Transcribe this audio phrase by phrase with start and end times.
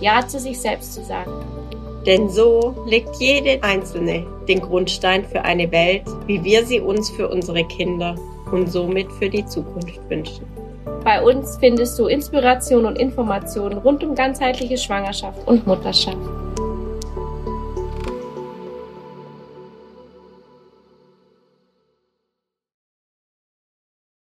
[0.00, 1.32] Ja zu sich selbst zu sagen.
[2.06, 7.28] Denn so legt jede Einzelne den Grundstein für eine Welt, wie wir sie uns für
[7.28, 8.14] unsere Kinder
[8.52, 10.46] und somit für die Zukunft wünschen.
[11.04, 16.16] Bei uns findest du Inspiration und Informationen rund um ganzheitliche Schwangerschaft und Mutterschaft.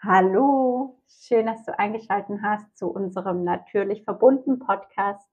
[0.02, 5.31] Hallo, schön, dass du eingeschaltet hast zu unserem Natürlich verbunden Podcast.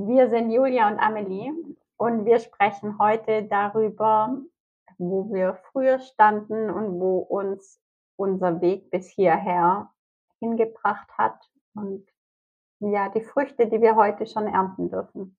[0.00, 1.52] Wir sind Julia und Amelie
[1.96, 4.40] und wir sprechen heute darüber,
[4.96, 7.82] wo wir früher standen und wo uns
[8.14, 9.90] unser Weg bis hierher
[10.38, 12.06] hingebracht hat und
[12.78, 15.36] ja, die Früchte, die wir heute schon ernten dürfen.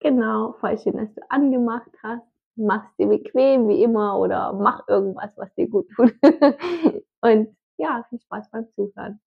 [0.00, 2.26] Genau, voll schön, dass du angemacht hast.
[2.56, 6.14] Mach's dir bequem wie immer oder mach irgendwas, was dir gut tut.
[7.20, 9.20] und ja, viel Spaß beim Zuhören.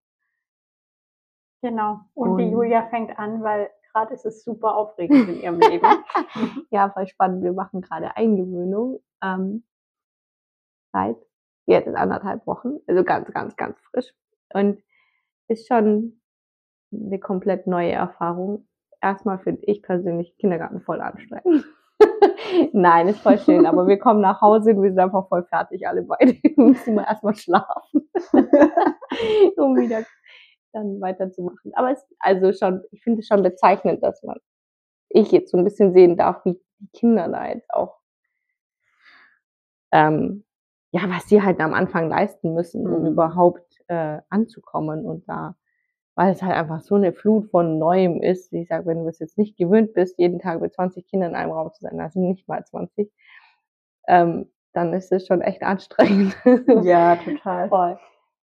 [1.61, 1.99] Genau.
[2.15, 5.85] Und, und die Julia fängt an, weil gerade ist es super aufregend in ihrem Leben.
[6.71, 7.43] ja, voll spannend.
[7.43, 9.63] Wir machen gerade Eingewöhnung ähm,
[10.91, 11.17] seit
[11.65, 12.79] jetzt in anderthalb Wochen.
[12.87, 14.13] Also ganz, ganz, ganz frisch.
[14.53, 14.81] Und
[15.47, 16.21] ist schon
[16.91, 18.67] eine komplett neue Erfahrung.
[19.01, 21.65] Erstmal finde ich persönlich Kindergarten voll anstrengend.
[22.73, 25.87] Nein, ist voll schön, aber wir kommen nach Hause und wir sind einfach voll fertig,
[25.87, 26.33] alle beide.
[26.43, 28.09] Wir müssen mal erstmal schlafen,
[29.57, 30.03] um wieder
[30.73, 31.71] dann weiterzumachen.
[31.75, 34.37] Aber es also schon, ich finde es schon bezeichnend, dass man,
[35.09, 37.97] ich jetzt so ein bisschen sehen darf, wie die Kinder da jetzt auch,
[39.91, 40.45] ähm,
[40.91, 43.07] ja, was sie halt am Anfang leisten müssen, um mhm.
[43.07, 45.55] überhaupt äh, anzukommen und da,
[46.15, 48.51] weil es halt einfach so eine Flut von Neuem ist.
[48.53, 51.35] Ich sage, wenn du es jetzt nicht gewöhnt bist, jeden Tag mit 20 Kindern in
[51.35, 53.11] einem Raum zu sein, also nicht mal 20,
[54.07, 56.35] ähm, dann ist es schon echt anstrengend.
[56.83, 57.69] Ja, total.
[57.69, 57.99] Voll.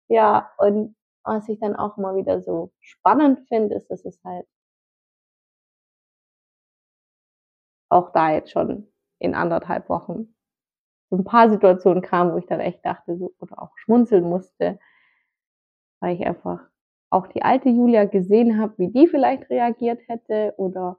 [0.07, 0.95] Ja, und
[1.29, 4.47] was ich dann auch immer wieder so spannend finde, ist, dass es halt
[7.89, 8.87] auch da jetzt schon
[9.19, 10.33] in anderthalb Wochen
[11.09, 14.79] so ein paar Situationen kam, wo ich dann echt dachte so, oder auch schmunzeln musste,
[15.99, 16.61] weil ich einfach
[17.11, 20.97] auch die alte Julia gesehen habe, wie die vielleicht reagiert hätte oder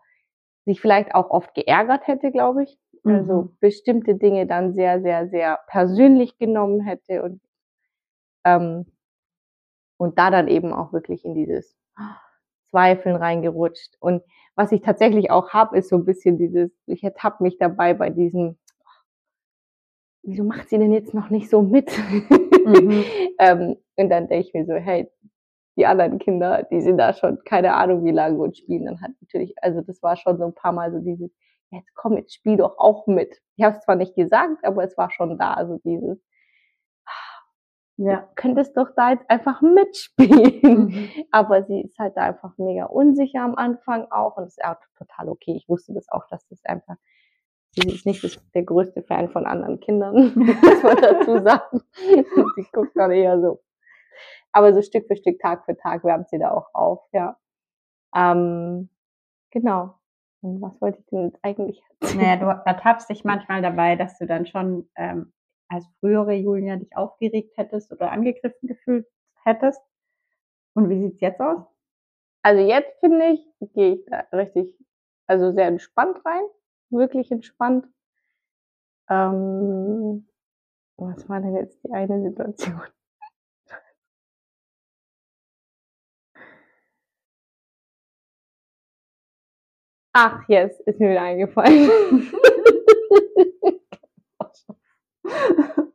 [0.65, 2.79] sich vielleicht auch oft geärgert hätte, glaube ich.
[3.05, 3.57] Also mhm.
[3.61, 7.41] bestimmte Dinge dann sehr, sehr, sehr persönlich genommen hätte und
[8.45, 8.87] ähm,
[10.01, 11.77] und da dann eben auch wirklich in dieses
[12.71, 13.97] Zweifeln reingerutscht.
[14.01, 14.23] Und
[14.55, 18.09] was ich tatsächlich auch habe, ist so ein bisschen dieses, ich ertappe mich dabei bei
[18.09, 18.57] diesem,
[20.23, 21.93] wieso macht sie denn jetzt noch nicht so mit?
[22.65, 23.05] Mhm.
[23.39, 25.07] ähm, und dann denke ich mir so, hey,
[25.77, 29.13] die anderen Kinder, die sind da schon keine Ahnung wie lange und spielen dann halt
[29.21, 31.31] natürlich, also das war schon so ein paar Mal so dieses,
[31.73, 33.39] jetzt komm, jetzt spiel doch auch mit.
[33.57, 36.23] Ich habe es zwar nicht gesagt, aber es war schon da, also dieses,
[38.05, 38.29] ja.
[38.35, 40.87] könntest doch da jetzt einfach mitspielen.
[40.87, 41.09] Mhm.
[41.31, 44.77] Aber sie ist halt da einfach mega unsicher am Anfang auch und das ist auch
[44.97, 45.55] total okay.
[45.57, 46.97] Ich wusste das auch, dass das einfach,
[47.73, 51.83] sie ist nicht das, der größte Fan von anderen Kindern, muss man dazu sagen.
[52.57, 53.61] sie guckt dann eher so.
[54.53, 57.39] Aber so Stück für Stück, Tag für Tag wärmt sie da auch auf, ja.
[58.15, 58.89] Ähm,
[59.51, 59.95] genau.
[60.43, 62.23] Und was wollte ich denn jetzt eigentlich erzählen?
[62.23, 65.33] Naja, du ertappst dich manchmal dabei, dass du dann schon ähm,
[65.71, 69.07] als frühere Julia dich aufgeregt hättest oder angegriffen gefühlt
[69.45, 69.81] hättest.
[70.75, 71.61] Und wie sieht's jetzt aus?
[72.43, 74.75] Also jetzt finde ich, gehe ich da richtig,
[75.27, 76.43] also sehr entspannt rein,
[76.91, 77.87] wirklich entspannt.
[79.09, 80.27] Ähm,
[80.97, 82.81] was war denn jetzt die eine Situation?
[90.13, 91.91] Ach, jetzt ist mir wieder eingefallen.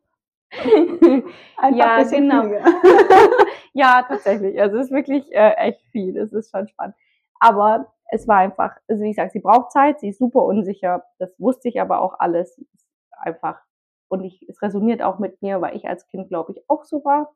[1.74, 2.44] ja, genau.
[3.74, 4.60] ja, tatsächlich.
[4.60, 6.18] Also es ist wirklich äh, echt viel.
[6.18, 6.95] Es ist schon spannend.
[7.39, 11.06] Aber es war einfach, also wie gesagt, sie braucht Zeit, sie ist super unsicher.
[11.19, 12.56] Das wusste ich aber auch alles.
[12.56, 13.60] Sie ist einfach,
[14.07, 17.04] und ich, es resoniert auch mit mir, weil ich als Kind, glaube ich, auch so
[17.04, 17.36] war.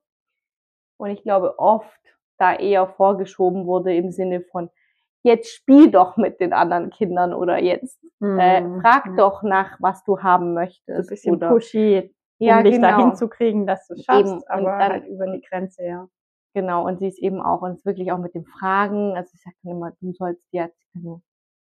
[0.97, 1.99] Und ich glaube, oft
[2.37, 4.69] da eher vorgeschoben wurde im Sinne von,
[5.23, 8.81] jetzt spiel doch mit den anderen Kindern oder jetzt äh, mhm.
[8.81, 10.85] frag doch nach, was du haben möchtest.
[10.87, 12.89] So ein bisschen oder, pushy, um ja, dich genau.
[12.89, 14.43] dahin zu kriegen, dass du es schaffst, Eben.
[14.47, 16.07] aber dann, halt über die Grenze, ja.
[16.53, 19.55] genau, und sie ist eben auch, und wirklich auch mit den Fragen, also ich sage
[19.63, 21.21] dann immer, du sollst dir, also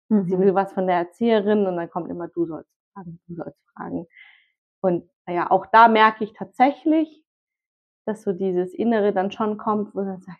[0.10, 0.26] Mhm.
[0.26, 3.60] sie will was von der Erzieherin und dann kommt immer, du sollst fragen, du sollst
[3.74, 4.08] fragen.
[4.82, 7.24] Und naja, auch da merke ich tatsächlich,
[8.06, 10.40] dass so dieses Innere dann schon kommt, wo dann sagt,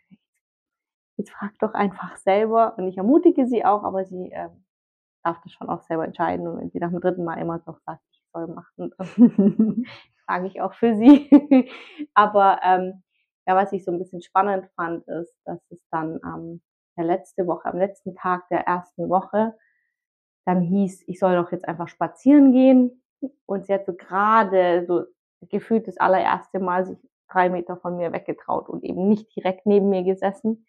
[1.18, 2.78] jetzt frag doch einfach selber.
[2.78, 4.66] Und ich ermutige sie auch, aber sie ähm,
[5.24, 6.48] darf das schon auch selber entscheiden.
[6.48, 8.92] Und wenn sie nach dem dritten Mal immer noch sagt, ich soll machen,
[10.26, 11.30] frage ich auch für sie.
[12.14, 13.04] aber ähm,
[13.48, 16.62] ja, was ich so ein bisschen spannend fand, ist, dass es dann ähm,
[16.98, 19.56] der letzte Woche, am letzten Tag der ersten Woche,
[20.46, 23.04] dann hieß, ich soll doch jetzt einfach spazieren gehen.
[23.46, 25.06] Und sie hat so gerade so
[25.50, 26.98] gefühlt das allererste Mal sich
[27.30, 30.66] drei Meter von mir weggetraut und eben nicht direkt neben mir gesessen.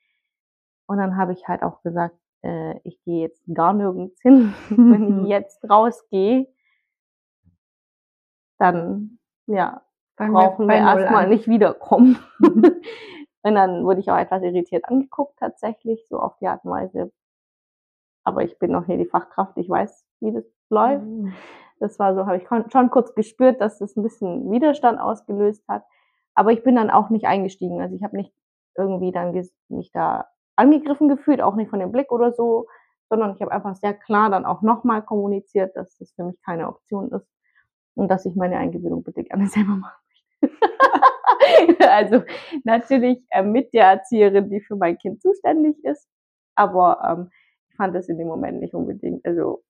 [0.86, 4.54] Und dann habe ich halt auch gesagt, äh, ich gehe jetzt gar nirgends hin.
[4.70, 6.46] Wenn ich jetzt rausgehe,
[8.58, 9.82] dann ja,
[10.16, 12.18] Fangen brauchen wir Null erstmal nicht wiederkommen.
[12.40, 17.12] und dann wurde ich auch etwas irritiert angeguckt, tatsächlich, so auf die Art und Weise.
[18.24, 21.04] Aber ich bin noch hier die Fachkraft, ich weiß, wie das läuft.
[21.04, 21.32] Mhm.
[21.78, 25.84] Das war so, habe ich schon kurz gespürt, dass das ein bisschen Widerstand ausgelöst hat.
[26.34, 27.80] Aber ich bin dann auch nicht eingestiegen.
[27.80, 28.32] Also ich habe nicht
[28.76, 29.32] irgendwie dann
[29.68, 32.66] mich da angegriffen gefühlt, auch nicht von dem Blick oder so,
[33.08, 36.68] sondern ich habe einfach sehr klar dann auch nochmal kommuniziert, dass das für mich keine
[36.68, 37.28] Option ist
[37.94, 40.02] und dass ich meine Eingewöhnung bitte gerne selber machen
[40.42, 40.56] möchte.
[41.90, 42.22] also
[42.64, 46.08] natürlich äh, mit der Erzieherin, die für mein Kind zuständig ist,
[46.56, 47.30] aber ähm,
[47.68, 49.62] ich fand das in dem Moment nicht unbedingt, also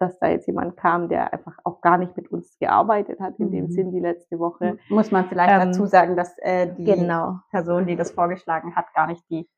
[0.00, 3.50] dass da jetzt jemand kam, der einfach auch gar nicht mit uns gearbeitet hat, in
[3.50, 3.70] dem Mhm.
[3.72, 4.78] Sinn die letzte Woche.
[4.88, 7.40] Muss man vielleicht Ähm, dazu sagen, dass äh, die Genau.
[7.50, 9.48] Person, die das vorgeschlagen hat, gar nicht die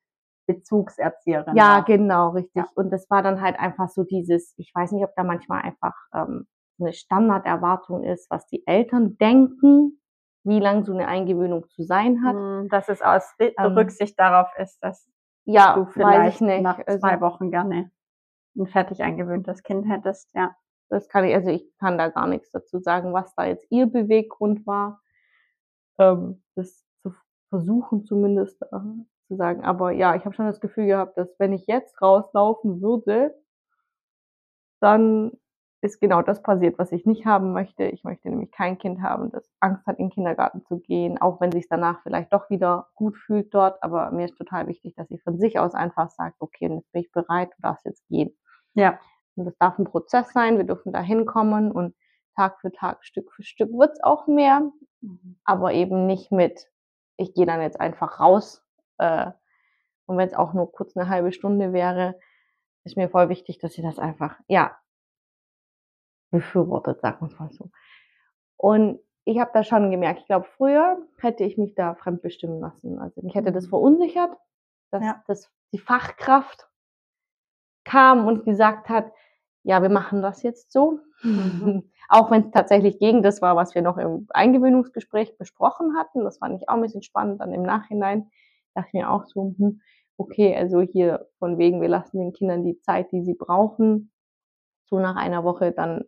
[0.55, 1.85] Bezugserzieherin Ja, war.
[1.85, 2.55] genau, richtig.
[2.63, 2.69] Ja.
[2.75, 5.95] Und das war dann halt einfach so dieses, ich weiß nicht, ob da manchmal einfach
[6.15, 6.47] ähm,
[6.79, 10.01] eine Standarderwartung ist, was die Eltern denken,
[10.45, 12.35] wie lang so eine Eingewöhnung zu sein hat.
[12.35, 15.07] Mm, Dass es aus Ähm, Rücksicht darauf ist, dass
[15.45, 17.91] Ja, du vielleicht nach Also, zwei Wochen gerne
[18.57, 20.29] ein fertig eingewöhntes Kind hättest.
[20.35, 20.55] Ja.
[20.89, 23.87] das kann ich, also ich kann da gar nichts dazu sagen, was da jetzt ihr
[23.87, 25.01] Beweggrund war,
[25.99, 27.13] ähm, das zu
[27.51, 28.67] versuchen zumindest äh,
[29.31, 29.65] zu sagen.
[29.65, 33.35] Aber ja, ich habe schon das Gefühl gehabt, dass wenn ich jetzt rauslaufen würde,
[34.81, 35.33] dann
[35.83, 37.85] ist genau das passiert, was ich nicht haben möchte.
[37.85, 41.41] Ich möchte nämlich kein Kind haben, das Angst hat, in den Kindergarten zu gehen, auch
[41.41, 43.83] wenn sich danach vielleicht doch wieder gut fühlt dort.
[43.83, 46.93] Aber mir ist total wichtig, dass sie von sich aus einfach sagt, okay, und jetzt
[46.93, 48.37] bin ich bereit, du darfst jetzt gehen.
[48.75, 48.99] Ja.
[49.37, 51.95] Und das darf ein Prozess sein, wir dürfen da hinkommen und
[52.37, 54.71] Tag für Tag, Stück für Stück wird's auch mehr,
[55.45, 56.67] aber eben nicht mit,
[57.17, 58.63] ich gehe dann jetzt einfach raus.
[59.01, 59.33] Äh,
[60.07, 62.19] und wenn es auch nur kurz eine halbe Stunde wäre,
[62.85, 64.77] ist mir voll wichtig, dass sie das einfach, ja,
[66.31, 67.71] befürwortet, sagen wir es mal so.
[68.57, 72.99] Und ich habe da schon gemerkt, ich glaube, früher hätte ich mich da fremdbestimmen lassen.
[72.99, 73.71] Also mich hätte das Mhm.
[73.71, 74.31] verunsichert,
[74.91, 75.23] dass, Ja.
[75.27, 76.69] dass die Fachkraft
[77.85, 79.13] kam und gesagt hat,
[79.63, 81.01] ja, wir machen das jetzt so.
[81.23, 81.23] Mhm.
[82.09, 86.25] auch wenn es tatsächlich gegen das war, was wir noch im Eingewöhnungsgespräch besprochen hatten.
[86.25, 87.41] Das fand ich auch ein bisschen spannend.
[87.41, 88.31] Dann im Nachhinein
[88.81, 89.81] dachte mir auch so, hm,
[90.17, 94.13] okay, also hier von wegen, wir lassen den Kindern die Zeit, die sie brauchen.
[94.87, 96.05] So nach einer Woche dann,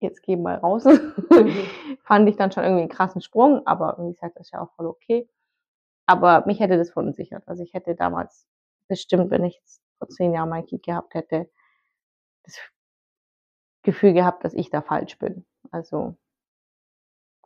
[0.00, 0.84] jetzt geh mal raus.
[2.04, 4.72] Fand ich dann schon irgendwie einen krassen Sprung, aber wie gesagt, das ist ja auch
[4.76, 5.28] voll okay.
[6.06, 7.46] Aber mich hätte das verunsichert.
[7.46, 8.46] Also ich hätte damals
[8.88, 11.50] bestimmt, wenn ich jetzt vor zehn Jahren mein Kind gehabt hätte,
[12.44, 12.58] das
[13.82, 15.44] Gefühl gehabt, dass ich da falsch bin.
[15.70, 16.16] Also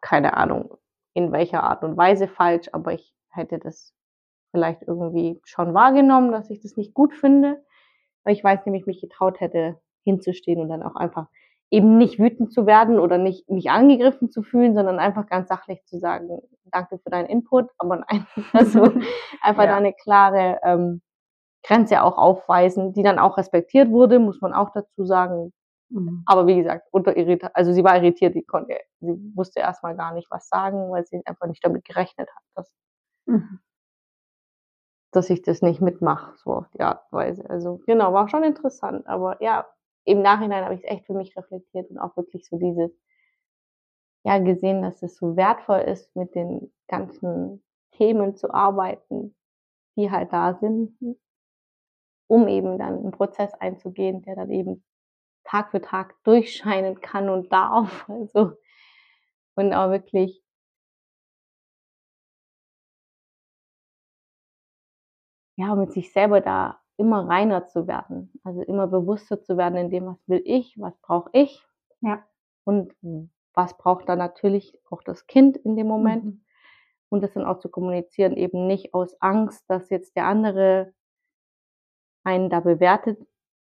[0.01, 0.77] keine Ahnung,
[1.15, 3.95] in welcher Art und Weise falsch, aber ich hätte das
[4.53, 7.63] vielleicht irgendwie schon wahrgenommen, dass ich das nicht gut finde,
[8.25, 11.27] weil ich weiß nämlich, mich getraut hätte, hinzustehen und dann auch einfach
[11.71, 15.83] eben nicht wütend zu werden oder nicht mich angegriffen zu fühlen, sondern einfach ganz sachlich
[15.87, 18.85] zu sagen, danke für deinen Input, aber nein, also
[19.43, 19.71] einfach Ja.
[19.73, 21.03] da eine klare ähm,
[21.65, 25.53] Grenze auch aufweisen, die dann auch respektiert wurde, muss man auch dazu sagen.
[25.91, 26.23] Mhm.
[26.27, 30.15] Aber wie gesagt, unter irritiert, also sie war irritiert, die konnte, sie wusste erstmal gar
[30.15, 32.73] nicht was sagen, weil sie einfach nicht damit gerechnet hat, dass,
[33.27, 33.61] Mhm.
[35.13, 37.49] Dass ich das nicht mitmache, so auf die Art und Weise.
[37.49, 39.07] Also genau, war schon interessant.
[39.07, 39.67] Aber ja,
[40.05, 42.91] im Nachhinein habe ich es echt für mich reflektiert und auch wirklich so dieses,
[44.25, 49.35] ja, gesehen, dass es so wertvoll ist, mit den ganzen Themen zu arbeiten,
[49.97, 50.97] die halt da sind,
[52.29, 54.85] um eben dann einen Prozess einzugehen, der dann eben
[55.45, 58.09] Tag für Tag durchscheinen kann und darf.
[58.09, 58.53] Also,
[59.55, 60.42] und auch wirklich
[65.57, 68.33] ja, mit sich selber da immer reiner zu werden.
[68.45, 71.65] Also immer bewusster zu werden in dem, was will ich, was brauche ich.
[72.01, 72.23] Ja.
[72.65, 72.95] Und
[73.55, 76.25] was braucht dann natürlich auch das Kind in dem Moment.
[76.25, 76.45] Mhm.
[77.11, 80.95] und das dann auch zu kommunizieren, eben nicht aus Angst, dass jetzt der andere
[82.25, 83.19] einen da bewertet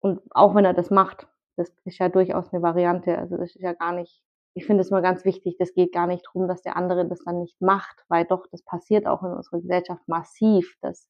[0.01, 3.61] und auch wenn er das macht, das ist ja durchaus eine Variante, also das ist
[3.61, 4.23] ja gar nicht,
[4.55, 7.19] ich finde es mal ganz wichtig, das geht gar nicht darum, dass der andere das
[7.23, 11.09] dann nicht macht, weil doch, das passiert auch in unserer Gesellschaft massiv, dass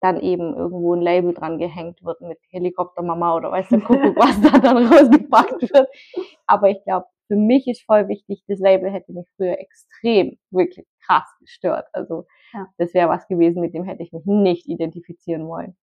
[0.00, 4.40] dann eben irgendwo ein Label dran gehängt wird mit Helikoptermama oder weiß der Kuckuck, was
[4.40, 5.88] da dann rausgepackt wird.
[6.46, 10.86] Aber ich glaube, für mich ist voll wichtig, das Label hätte mich früher extrem, wirklich
[11.06, 11.86] krass gestört.
[11.92, 12.66] Also ja.
[12.78, 15.76] das wäre was gewesen, mit dem hätte ich mich nicht identifizieren wollen.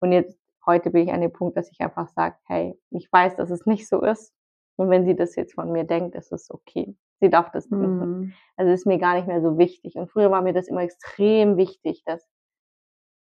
[0.00, 3.36] Und jetzt, heute bin ich an dem Punkt, dass ich einfach sage, hey, ich weiß,
[3.36, 4.34] dass es nicht so ist.
[4.76, 6.96] Und wenn sie das jetzt von mir denkt, ist es okay.
[7.20, 7.80] Sie darf das mhm.
[7.80, 8.34] denken.
[8.56, 9.96] Also ist mir gar nicht mehr so wichtig.
[9.96, 12.28] Und früher war mir das immer extrem wichtig, dass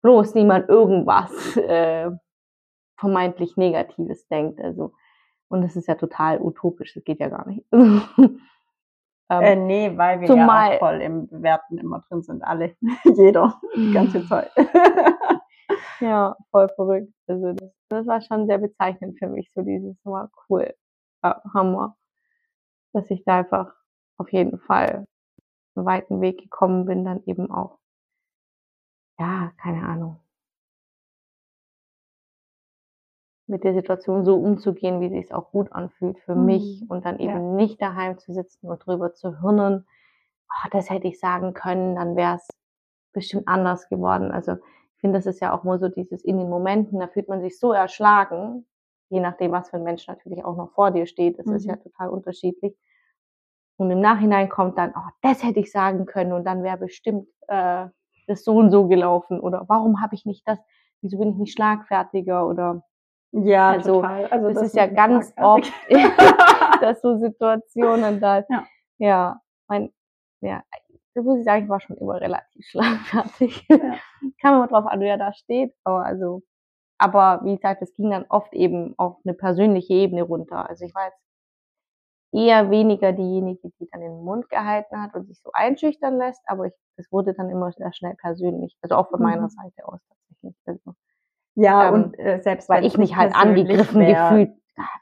[0.03, 2.11] bloß niemand irgendwas äh,
[2.99, 4.61] vermeintlich Negatives denkt.
[4.61, 4.93] Also,
[5.49, 7.67] und das ist ja total utopisch, das geht ja gar nicht.
[7.73, 8.41] ähm,
[9.29, 13.93] äh, nee, weil wir zumal, ja voll im Bewerten immer drin sind, alle, jeder, die
[13.93, 14.51] ganze Zeit.
[16.01, 17.13] ja, voll verrückt.
[17.27, 20.73] Also das, das war schon sehr bezeichnend für mich, so dieses, war cool,
[21.25, 21.97] ja, Hammer,
[22.93, 23.75] dass ich da einfach
[24.19, 25.07] auf jeden Fall
[25.75, 27.80] einen weiten Weg gekommen bin, dann eben auch
[29.21, 30.17] ja, keine Ahnung.
[33.47, 36.45] Mit der Situation so umzugehen, wie sich auch gut anfühlt für mhm.
[36.47, 37.57] mich und dann eben ja.
[37.57, 39.87] nicht daheim zu sitzen und drüber zu hirnen,
[40.49, 42.49] oh, das hätte ich sagen können, dann wäre es
[43.13, 44.31] bestimmt anders geworden.
[44.31, 47.29] Also ich finde, das ist ja auch nur so dieses in den Momenten, da fühlt
[47.29, 48.67] man sich so erschlagen,
[49.11, 51.39] je nachdem, was für ein Mensch natürlich auch noch vor dir steht.
[51.39, 51.57] Das mhm.
[51.57, 51.83] ist ja mhm.
[51.83, 52.75] total unterschiedlich.
[53.77, 57.27] Und im Nachhinein kommt dann, oh, das hätte ich sagen können und dann wäre bestimmt
[57.49, 57.89] äh,
[58.31, 60.59] das so und so gelaufen oder warum habe ich nicht das,
[61.03, 62.83] wieso bin ich nicht schlagfertiger oder
[63.33, 64.27] ja, also, total.
[64.27, 65.73] Also das, das ist ja ganz oft,
[66.81, 68.67] dass so Situationen da, ja,
[68.99, 69.93] ja mein,
[70.41, 70.63] ja,
[71.15, 73.67] das muss ich sagen, ich war schon immer relativ schlagfertig.
[73.69, 73.79] Ja.
[74.41, 76.43] Kann man mal drauf an, wer da steht, aber also,
[76.99, 80.69] aber wie gesagt, es ging dann oft eben auf eine persönliche Ebene runter.
[80.69, 81.21] Also ich war jetzt
[82.33, 86.67] eher weniger diejenige, die dann den Mund gehalten hat und sich so einschüchtern lässt, aber
[86.67, 89.51] ich, es wurde dann immer sehr schnell persönlich, also auch von meiner mhm.
[89.51, 90.57] Seite aus tatsächlich.
[90.67, 90.95] Also,
[91.57, 94.53] ja, ähm, und äh, selbst weil ich mich halt angegriffen gefühlt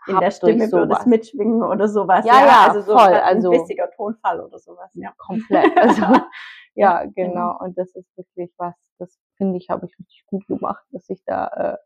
[0.06, 2.24] in der Stimme würde es mitschwingen oder sowas.
[2.24, 3.14] Ja, ja, ja also so voll.
[3.14, 4.90] Also ein bissiger Tonfall oder sowas.
[4.94, 5.76] Ja, komplett.
[5.76, 6.02] Also
[6.74, 7.58] ja, genau.
[7.60, 11.22] Und das ist wirklich was, das finde ich, habe ich richtig gut gemacht, dass ich
[11.24, 11.76] da äh,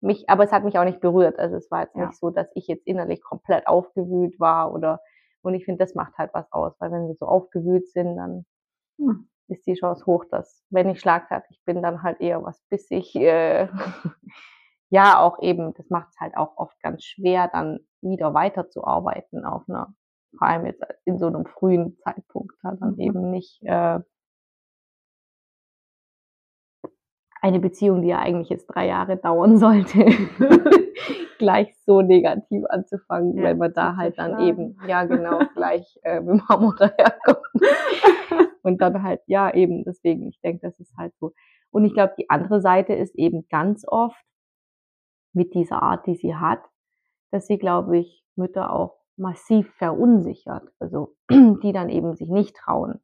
[0.00, 1.38] mich, aber es hat mich auch nicht berührt.
[1.38, 2.06] Also es war jetzt ja.
[2.06, 5.00] nicht so, dass ich jetzt innerlich komplett aufgewühlt war oder
[5.42, 8.44] und ich finde, das macht halt was aus, weil wenn wir so aufgewühlt sind, dann
[8.98, 9.28] hm.
[9.48, 13.14] ist die Chance hoch, dass wenn ich schlagfertig bin, dann halt eher was bissig.
[13.14, 13.68] Äh,
[14.90, 19.68] ja, auch eben, das macht es halt auch oft ganz schwer, dann wieder weiterzuarbeiten auf
[19.68, 19.94] einer,
[20.36, 23.00] vor allem jetzt in so einem frühen Zeitpunkt, da dann mhm.
[23.00, 24.00] eben nicht äh,
[27.40, 30.04] eine Beziehung, die ja eigentlich jetzt drei Jahre dauern sollte,
[31.38, 36.20] gleich so negativ anzufangen, ja, weil man da halt dann eben, ja genau, gleich äh,
[36.20, 37.46] mit dem Hammer daherkommt.
[38.62, 41.32] und dann halt, ja eben, deswegen, ich denke, das ist halt so.
[41.70, 44.22] Und ich glaube, die andere Seite ist eben ganz oft
[45.32, 46.62] mit dieser Art, die sie hat,
[47.30, 50.68] dass sie, glaube ich, Mütter auch massiv verunsichert.
[50.78, 53.00] Also die dann eben sich nicht trauen,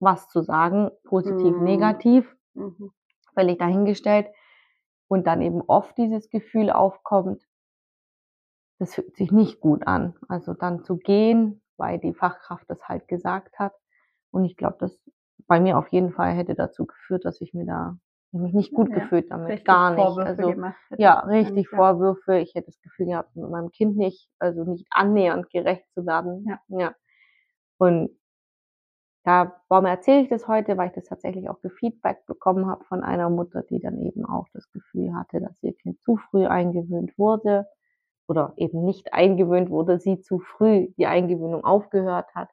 [0.00, 1.64] was zu sagen, positiv, mhm.
[1.64, 2.36] negativ.
[2.54, 2.92] Mhm
[3.38, 4.26] völlig dahingestellt
[5.06, 7.46] und dann eben oft dieses Gefühl aufkommt,
[8.80, 10.16] das fühlt sich nicht gut an.
[10.28, 13.74] Also dann zu gehen, weil die Fachkraft das halt gesagt hat.
[14.32, 15.00] Und ich glaube, das
[15.46, 17.96] bei mir auf jeden Fall hätte dazu geführt, dass ich mir da
[18.32, 20.04] mich nicht gut ja, gefühlt damit, gar nicht.
[20.04, 20.54] Vorwürfe also
[20.98, 22.38] ja, richtig Vorwürfe.
[22.38, 26.44] Ich hätte das Gefühl gehabt, mit meinem Kind nicht, also nicht annähernd gerecht zu werden.
[26.46, 26.60] Ja.
[26.68, 26.94] ja.
[27.78, 28.10] Und
[29.28, 30.78] da, warum erzähle ich das heute?
[30.78, 34.46] Weil ich das tatsächlich auch gefeedback bekommen habe von einer Mutter, die dann eben auch
[34.54, 37.66] das Gefühl hatte, dass ihr Kind zu früh eingewöhnt wurde
[38.26, 42.48] oder eben nicht eingewöhnt wurde, sie zu früh die Eingewöhnung aufgehört hat.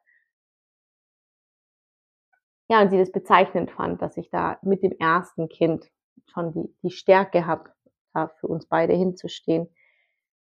[2.68, 5.90] Ja, und sie das bezeichnend fand, dass ich da mit dem ersten Kind
[6.26, 7.70] schon die, die Stärke habe,
[8.12, 9.68] da für uns beide hinzustehen.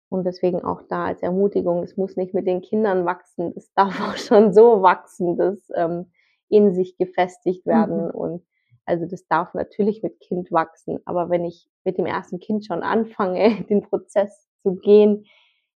[0.10, 4.02] Und deswegen auch da als Ermutigung, es muss nicht mit den Kindern wachsen, es darf
[4.02, 6.12] auch schon so wachsen, dass ähm,
[6.50, 8.06] in sich gefestigt werden.
[8.06, 8.12] Mhm.
[8.12, 8.46] Und
[8.86, 11.00] also das darf natürlich mit Kind wachsen.
[11.06, 15.26] Aber wenn ich mit dem ersten Kind schon anfange, den Prozess zu gehen,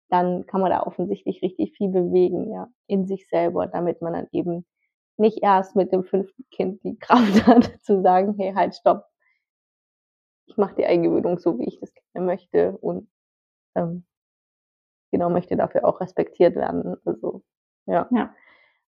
[0.08, 4.26] dann kann man da offensichtlich richtig viel bewegen, ja, in sich selber, damit man dann
[4.32, 4.66] eben
[5.16, 9.04] nicht erst mit dem fünften Kind die Kraft hat, zu sagen, hey, halt, stopp.
[10.46, 13.08] Ich mache die Eingewöhnung so, wie ich das gerne möchte und
[13.76, 14.04] ähm,
[15.12, 16.96] genau möchte dafür auch respektiert werden.
[17.04, 17.42] Also
[17.86, 18.34] ja, ja.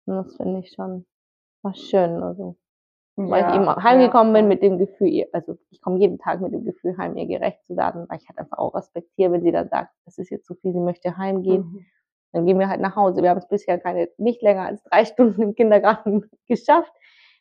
[0.07, 1.07] Und das finde ich schon
[1.65, 2.23] was schön.
[2.23, 2.57] Also
[3.17, 6.41] weil Ja, ich eben heimgekommen ja, bin mit dem Gefühl, also ich komme jeden Tag
[6.41, 9.43] mit dem Gefühl heim, ihr gerecht zu werden, weil ich halt einfach auch respektiere, wenn
[9.43, 11.63] sie dann sagt, das ist jetzt zu viel, sie möchte heimgehen.
[11.63, 11.87] Mhm.
[12.33, 13.23] Dann gehen wir halt nach Hause.
[13.23, 16.93] Wir haben es bisher keine, nicht länger als drei Stunden im Kindergarten geschafft.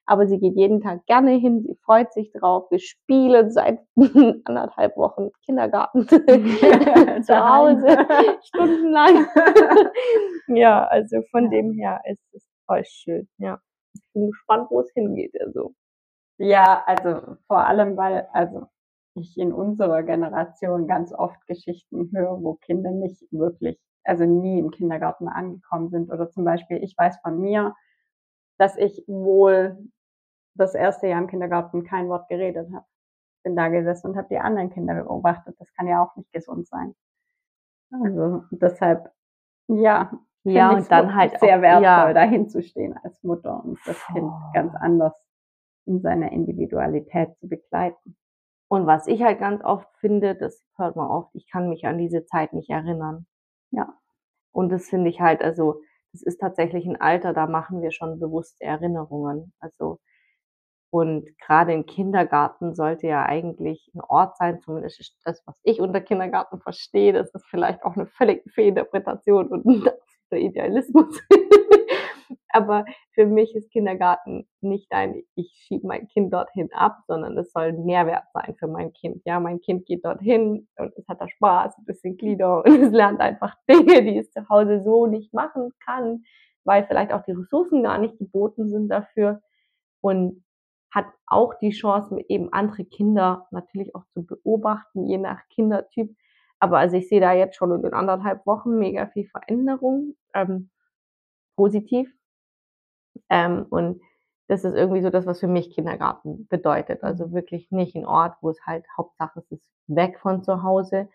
[0.06, 2.70] Aber sie geht jeden Tag gerne hin, sie freut sich drauf.
[2.70, 3.80] Wir spielen seit
[4.44, 7.88] anderthalb Wochen Kindergarten zu Hause,
[8.44, 9.25] stundenlang.
[10.50, 11.50] ja, also von Ja.
[11.51, 13.27] dem her ist es voll schön.
[13.38, 13.60] Ja.
[14.13, 15.34] Bin gespannt, wo es hingeht.
[15.41, 15.74] Also.
[16.38, 18.67] Ja, also vor allem, weil also
[19.15, 24.72] ich in unserer Generation ganz oft Geschichten höre, wo Kinder nicht wirklich, also nie im
[24.72, 26.12] Kindergarten angekommen sind.
[26.12, 27.75] Oder zum Beispiel, ich weiß von mir,
[28.58, 29.77] dass ich wohl
[30.55, 32.86] das erste Jahr im Kindergarten kein Wort geredet habe.
[33.43, 35.55] Bin da gesessen und habe die anderen Kinder beobachtet.
[35.60, 36.96] Das kann ja auch nicht gesund sein.
[37.91, 39.12] Also deshalb,
[39.67, 40.12] ja,
[40.46, 42.14] Ja, und dann halt sehr auch- wertvoll, ja.
[42.14, 44.52] dahin zu stehen als Mutter und das Kind Voll.
[44.54, 45.14] ganz anders
[45.86, 48.18] in seiner Individualität zu begleiten.
[48.70, 51.98] Und was ich halt ganz oft finde, das hört man oft, ich kann mich an
[51.98, 53.26] diese Zeit nicht erinnern.
[53.72, 53.94] Ja.
[54.52, 55.82] Und das finde ich halt, also,
[56.12, 59.54] das ist tatsächlich ein Alter, da machen wir schon bewusste Erinnerungen.
[59.60, 60.00] Also,
[60.92, 66.02] und gerade im Kindergarten sollte ja eigentlich ein Ort sein, zumindest das, was ich unter
[66.02, 69.84] Kindergarten verstehe, das ist vielleicht auch eine völlig Fehlinterpretation und ein
[70.34, 71.22] absoluter Idealismus.
[72.50, 77.52] Aber für mich ist Kindergarten nicht ein, ich schiebe mein Kind dorthin ab, sondern es
[77.52, 79.24] soll ein Mehrwert sein für mein Kind.
[79.25, 82.92] Ja, mein Kind geht dorthin und es hat da Spaß, ein bisschen Glieder und es
[82.92, 86.24] lernt einfach Dinge, die es zu Hause so nicht machen kann,
[86.63, 89.42] weil vielleicht auch die Ressourcen gar nicht geboten sind dafür
[90.02, 90.44] und
[90.92, 96.16] hat auch die Chance, eben andere Kinder natürlich auch zu beobachten, je nach Kindertyp.
[96.63, 100.70] Aber also ich sehe da jetzt schon in den anderthalb Wochen mega viel Veränderung, ähm,
[101.58, 102.10] positiv.
[103.29, 104.01] Ähm, und
[104.48, 107.03] das ist irgendwie so das, was für mich Kindergarten bedeutet.
[107.03, 111.10] Also wirklich nicht ein Ort, wo es halt Hauptsache es ist weg von zu Hause,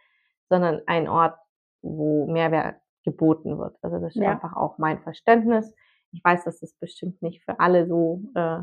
[0.50, 1.38] sondern ein Ort,
[1.80, 3.74] wo Mehrwert geboten wird.
[3.80, 4.32] Also das ist Ja.
[4.32, 5.74] einfach auch mein Verständnis.
[6.12, 8.60] Ich weiß, dass das bestimmt nicht für alle so äh,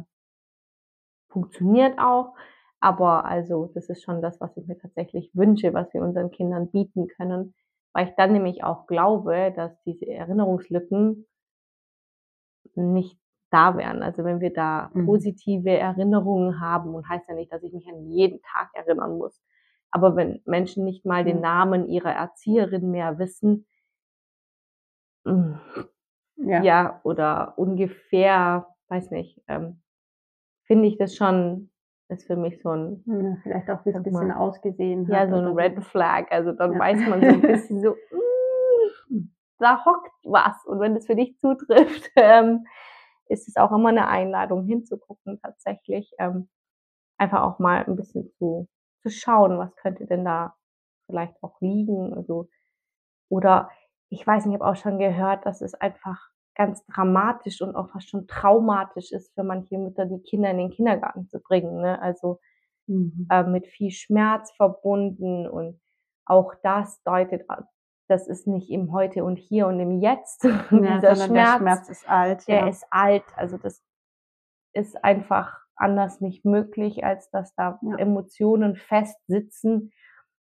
[1.29, 2.35] funktioniert auch.
[2.85, 6.69] Aber also das ist schon das, was ich mir tatsächlich wünsche, was wir unseren Kindern
[6.71, 7.53] bieten können,
[7.93, 11.27] weil ich dann nämlich auch glaube, dass diese Erinnerungslücken
[12.75, 13.17] nicht
[13.51, 14.03] da wären.
[14.03, 15.05] Also wenn wir da Mhm.
[15.05, 19.41] positive Erinnerungen haben und heißt ja nicht, dass ich mich an jeden Tag erinnern muss.
[19.91, 21.41] Aber wenn Menschen nicht mal den Mhm.
[21.41, 23.65] Namen ihrer Erzieherin mehr wissen,
[25.25, 25.55] mm,
[26.37, 26.63] Ja.
[26.63, 29.81] ja, oder ungefähr, weiß nicht, ähm,
[30.65, 31.71] finde ich das schon,
[32.09, 34.37] ist für mich so ein, Ja, vielleicht auch, ein bisschen mal.
[34.37, 36.31] ausgesehen ja, so ein Red Flag.
[36.31, 36.79] Also dann Ja.
[36.79, 37.91] weiß man so ein bisschen so,
[39.11, 40.65] mm, da hockt was.
[40.65, 42.65] Und wenn das für dich zutrifft, ähm,
[43.27, 46.11] ist es auch immer eine Einladung hinzugucken tatsächlich.
[46.19, 46.49] Ähm,
[47.17, 48.67] einfach auch mal ein bisschen zu,
[49.01, 50.55] zu schauen, was könnte denn da
[51.07, 52.13] vielleicht auch liegen.
[52.13, 52.49] Also,
[53.29, 53.69] oder
[54.09, 57.89] ich weiß nicht, ich habe auch schon gehört, dass es einfach ganz dramatisch und auch
[57.89, 61.81] fast schon traumatisch ist für manche Mütter, die Kinder in den Kindergarten zu bringen.
[61.81, 62.01] Ne?
[62.01, 62.39] Also
[62.87, 63.27] Mhm.
[63.31, 65.79] äh, mit viel Schmerz verbunden und
[66.25, 67.67] auch das deutet, a-
[68.07, 70.43] das ist nicht im Heute und Hier und im Jetzt.
[70.71, 72.47] Ja, Dieser sondern Schmerz, der Schmerz ist alt.
[72.47, 72.67] der ja.
[72.67, 73.23] ist alt.
[73.35, 73.81] Also das
[74.73, 77.95] ist einfach anders nicht möglich, als dass da Ja.
[77.97, 79.91] Emotionen festsitzen,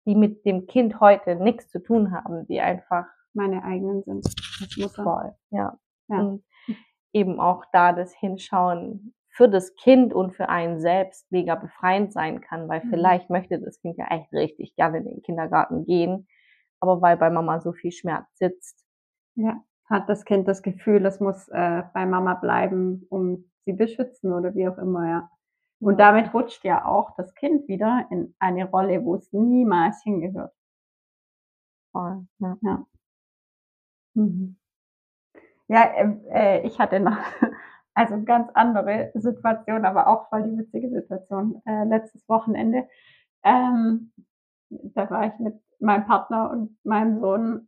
[0.06, 4.26] die mit dem Kind heute nichts zu tun haben, die einfach meine eigenen sind
[4.62, 5.04] als Mutter.
[5.04, 5.78] voll, ja.
[6.10, 6.20] Ja.
[6.20, 6.44] Und
[7.14, 12.42] eben auch da das Hinschauen für das Kind und für einen selbst mega befreiend sein
[12.42, 12.90] kann, weil Mhm.
[12.90, 16.28] vielleicht möchte das Kind ja echt richtig gerne in den Kindergarten gehen,
[16.80, 18.86] aber weil bei Mama so viel Schmerz sitzt.
[19.36, 19.64] Ja.
[19.90, 24.54] Hat das Kind das Gefühl, es muss äh, bei Mama bleiben, um sie beschützen oder
[24.56, 25.30] wie auch immer, ja.
[25.80, 30.52] Und damit rutscht ja auch das Kind wieder in eine Rolle, wo es niemals hingehört.
[31.94, 32.58] Voll, ja.
[32.62, 32.86] Ja.
[34.16, 34.56] Mhm.
[35.68, 37.18] Ja, äh, äh, ich hatte noch
[37.94, 42.88] also ganz andere Situation, aber auch voll die witzige Situation äh, letztes Wochenende.
[43.44, 44.14] Ähm,
[44.70, 47.68] da war ich mit meinem Partner und meinem Sohn.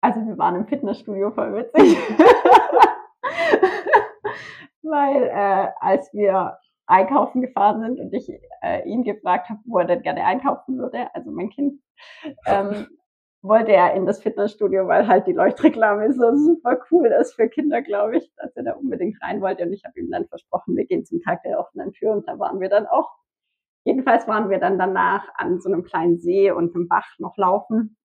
[0.00, 1.98] Also wir waren im Fitnessstudio, voll witzig.
[4.82, 8.30] Weil äh, als wir einkaufen gefahren sind und ich
[8.62, 11.82] äh, ihn gefragt habe, wo er denn gerne einkaufen würde, also mein Kind,
[12.46, 12.86] ähm,
[13.46, 17.82] wollte er in das Fitnessstudio, weil halt die Leuchtreklame so super cool ist für Kinder,
[17.82, 19.64] glaube ich, dass er da unbedingt rein wollte.
[19.64, 22.38] Und ich habe ihm dann versprochen, wir gehen zum Tag der offenen Tür und da
[22.38, 23.10] waren wir dann auch.
[23.84, 27.96] Jedenfalls waren wir dann danach an so einem kleinen See und einem Bach noch laufen.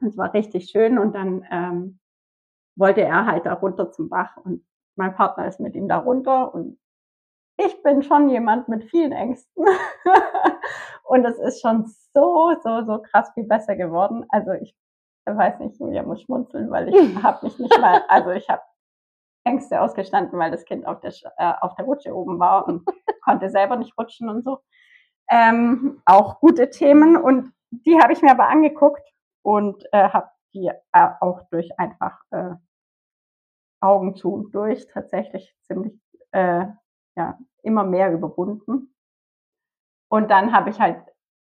[0.00, 1.98] Es war richtig schön und dann ähm,
[2.76, 4.64] wollte er halt da runter zum Bach und
[4.96, 6.78] mein Partner ist mit ihm da runter und
[7.56, 9.64] ich bin schon jemand mit vielen Ängsten.
[11.08, 14.26] und es ist schon so, so, so krass viel besser geworden.
[14.28, 14.76] Also ich
[15.24, 18.62] weiß nicht, Julia muss schmunzeln, weil ich habe mich nicht mal, also ich habe
[19.44, 22.84] Ängste ausgestanden, weil das Kind auf der, äh, auf der Rutsche oben war und
[23.24, 24.58] konnte selber nicht rutschen und so.
[25.30, 29.06] Ähm, auch gute Themen und die habe ich mir aber angeguckt
[29.42, 32.54] und äh, habe die äh, auch durch einfach äh,
[33.80, 35.98] Augen zu und durch tatsächlich ziemlich
[36.32, 36.66] äh,
[37.16, 38.94] ja immer mehr überwunden.
[40.08, 41.02] Und dann habe ich halt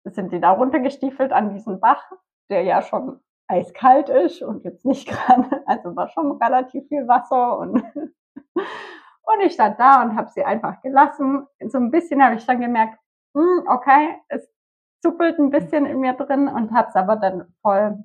[0.06, 2.04] sind die da runtergestiefelt an diesen Bach,
[2.50, 7.58] der ja schon eiskalt ist und jetzt nicht gerade, also war schon relativ viel Wasser
[7.58, 7.84] und
[8.54, 11.48] und ich stand da und habe sie einfach gelassen.
[11.68, 12.98] So ein bisschen habe ich dann gemerkt,
[13.36, 14.50] hm, okay, es
[15.02, 18.04] zuppelt ein bisschen in mir drin und hab's aber dann voll.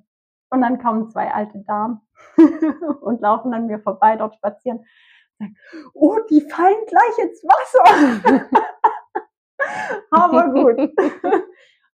[0.50, 2.00] Und dann kommen zwei alte Damen
[3.00, 4.84] und laufen an mir vorbei dort spazieren.
[5.94, 8.60] Oh, die fallen gleich ins Wasser.
[10.10, 10.78] aber gut.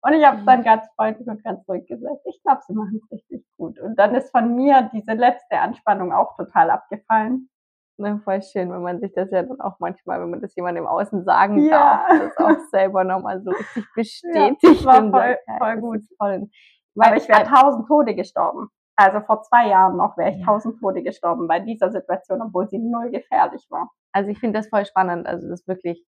[0.07, 3.11] Und ich habe dann ganz freundlich und ganz ruhig gesagt, ich glaube, sie machen es
[3.11, 3.81] richtig gut.
[3.81, 7.48] Und dann ist von mir diese letzte Anspannung auch total abgefallen.
[7.96, 10.87] Na, voll schön, wenn man sich das ja dann auch manchmal, wenn man das jemandem
[10.87, 12.05] Außen sagen ja.
[12.07, 14.62] darf, das auch selber nochmal so richtig bestätigt.
[14.62, 16.00] Ja, war voll, sagt, voll gut.
[16.18, 16.48] Voll.
[16.94, 18.68] Weil Aber ich wäre tausend Tode gestorben.
[18.96, 22.79] Also vor zwei Jahren noch wäre ich tausend Tode gestorben bei dieser Situation, obwohl sie
[22.79, 23.90] null gefährlich war.
[24.12, 25.27] Also ich finde das voll spannend.
[25.27, 26.05] Also das wirklich.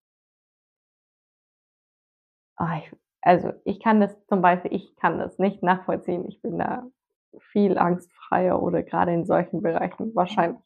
[2.59, 2.91] Oh, ich,
[3.21, 6.25] also ich kann das zum Beispiel, ich kann das nicht nachvollziehen.
[6.27, 6.87] Ich bin da
[7.51, 10.61] viel angstfreier oder gerade in solchen Bereichen wahrscheinlich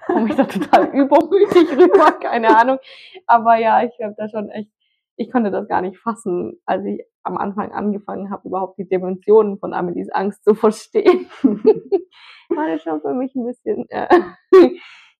[0.06, 2.78] komme ich da total übermütig rüber, keine Ahnung.
[3.26, 4.70] Aber ja, ich habe da schon echt,
[5.16, 9.58] ich konnte das gar nicht fassen, als ich am Anfang angefangen habe, überhaupt die Dimensionen
[9.58, 11.28] von Amelies Angst zu verstehen.
[11.42, 14.08] War das schon für mich ein bisschen äh,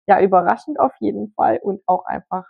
[0.06, 2.46] ja überraschend auf jeden Fall und auch einfach,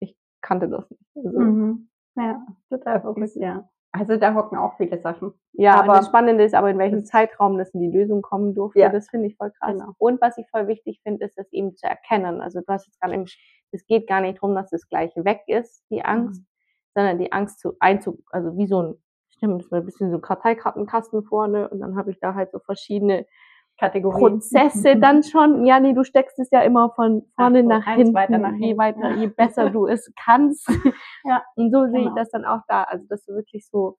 [0.00, 1.02] ich kannte das nicht.
[1.16, 1.88] Also, mhm.
[2.18, 3.68] Ja, total verrückt, ja.
[3.92, 5.32] Also da hocken auch viele Sachen.
[5.52, 8.80] Ja, aber das Spannende ist aber, in welchem Zeitraum das in die Lösung kommen durfte.
[8.80, 8.90] Ja.
[8.90, 9.72] Das finde ich voll krass.
[9.72, 9.92] Genau.
[9.96, 12.42] Und was ich voll wichtig finde, ist das eben zu erkennen.
[12.42, 13.24] Also du hast jetzt gerade
[13.70, 16.46] es geht gar nicht darum, dass das gleich weg ist, die Angst, mhm.
[16.94, 18.94] sondern die Angst zu einzug, also wie so ein,
[19.28, 22.50] stimmt, das war ein bisschen so ein Karteikartenkasten vorne und dann habe ich da halt
[22.50, 23.26] so verschiedene
[23.78, 24.40] Kategorien.
[24.40, 25.64] Prozesse dann schon.
[25.64, 28.76] Ja, nee, du steckst es ja immer von vorne Ach, nach, hinten, weiter nach je
[28.76, 30.68] weiter, je besser du es kannst.
[31.24, 31.42] ja.
[31.54, 31.90] Und so genau.
[31.90, 32.16] sehe ich genau.
[32.16, 32.84] das dann auch da.
[32.84, 33.96] Also, dass du wirklich so,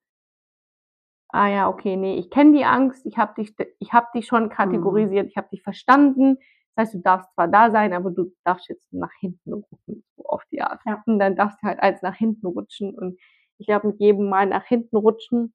[1.30, 4.50] ah ja, okay, nee, ich kenne die Angst, ich habe dich, ich habe dich schon
[4.50, 5.30] kategorisiert, mhm.
[5.30, 6.38] ich habe dich verstanden.
[6.76, 10.26] Das heißt, du darfst zwar da sein, aber du darfst jetzt nach hinten rutschen, so
[10.26, 10.82] auf die Art.
[10.86, 11.02] Ja.
[11.06, 12.94] Und dann darfst du halt eins nach hinten rutschen.
[12.96, 13.18] Und
[13.58, 15.54] ich glaube, mit jedem Mal nach hinten rutschen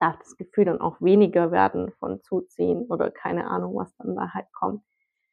[0.00, 4.32] darf das Gefühl dann auch weniger werden von Zuziehen oder keine Ahnung, was dann da
[4.34, 4.82] halt kommt.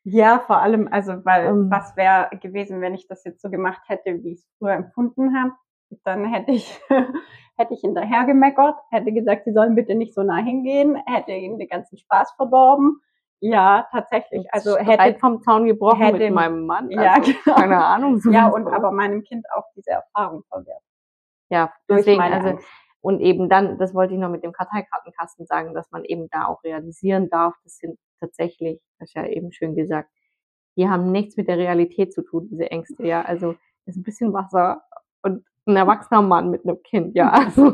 [0.06, 3.82] Ja, vor allem, also weil ähm, was wäre gewesen, wenn ich das jetzt so gemacht
[3.88, 5.54] hätte, wie ich es früher empfunden habe,
[6.04, 6.82] dann hätte ich
[7.58, 11.58] hätte ich hinterher gemeckert, hätte gesagt, sie sollen bitte nicht so nah hingehen, hätte ihnen
[11.58, 13.02] den ganzen Spaß verdorben.
[13.40, 14.48] Ja, tatsächlich.
[14.54, 16.86] Also hätte vom Zaun gebrochen hätte, mit meinem Mann.
[16.86, 17.56] Also, ja, genau.
[17.58, 18.20] keine Ahnung.
[18.20, 20.82] So ja, und aber meinem Kind auch diese Erfahrung verwehrt.
[21.50, 22.68] Ja, deswegen, also Angst.
[23.04, 26.46] Und eben dann, das wollte ich noch mit dem Karteikartenkasten sagen, dass man eben da
[26.46, 30.10] auch realisieren darf, das sind tatsächlich, das ist ja eben schön gesagt,
[30.78, 33.22] die haben nichts mit der Realität zu tun, diese Ängste, ja.
[33.22, 34.84] Also ist ein bisschen Wasser
[35.22, 37.30] und ein erwachsener Mann mit einem Kind, ja.
[37.34, 37.74] Also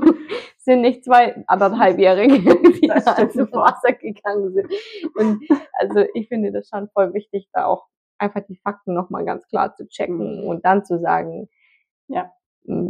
[0.58, 2.40] sind nicht zwei anderthalbjährige,
[2.82, 4.74] die da ins Wasser gegangen sind.
[5.16, 7.86] Und also ich finde das schon voll wichtig, da auch
[8.18, 10.48] einfach die Fakten nochmal ganz klar zu checken mhm.
[10.48, 11.50] und dann zu sagen,
[12.08, 12.32] ja,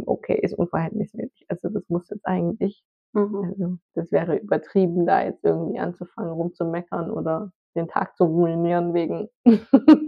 [0.06, 1.46] okay, ist unverhältnismäßig.
[1.48, 3.44] Also das muss jetzt eigentlich, mhm.
[3.44, 9.28] also das wäre übertrieben, da jetzt irgendwie anzufangen rumzumeckern oder den Tag zu ruinieren wegen,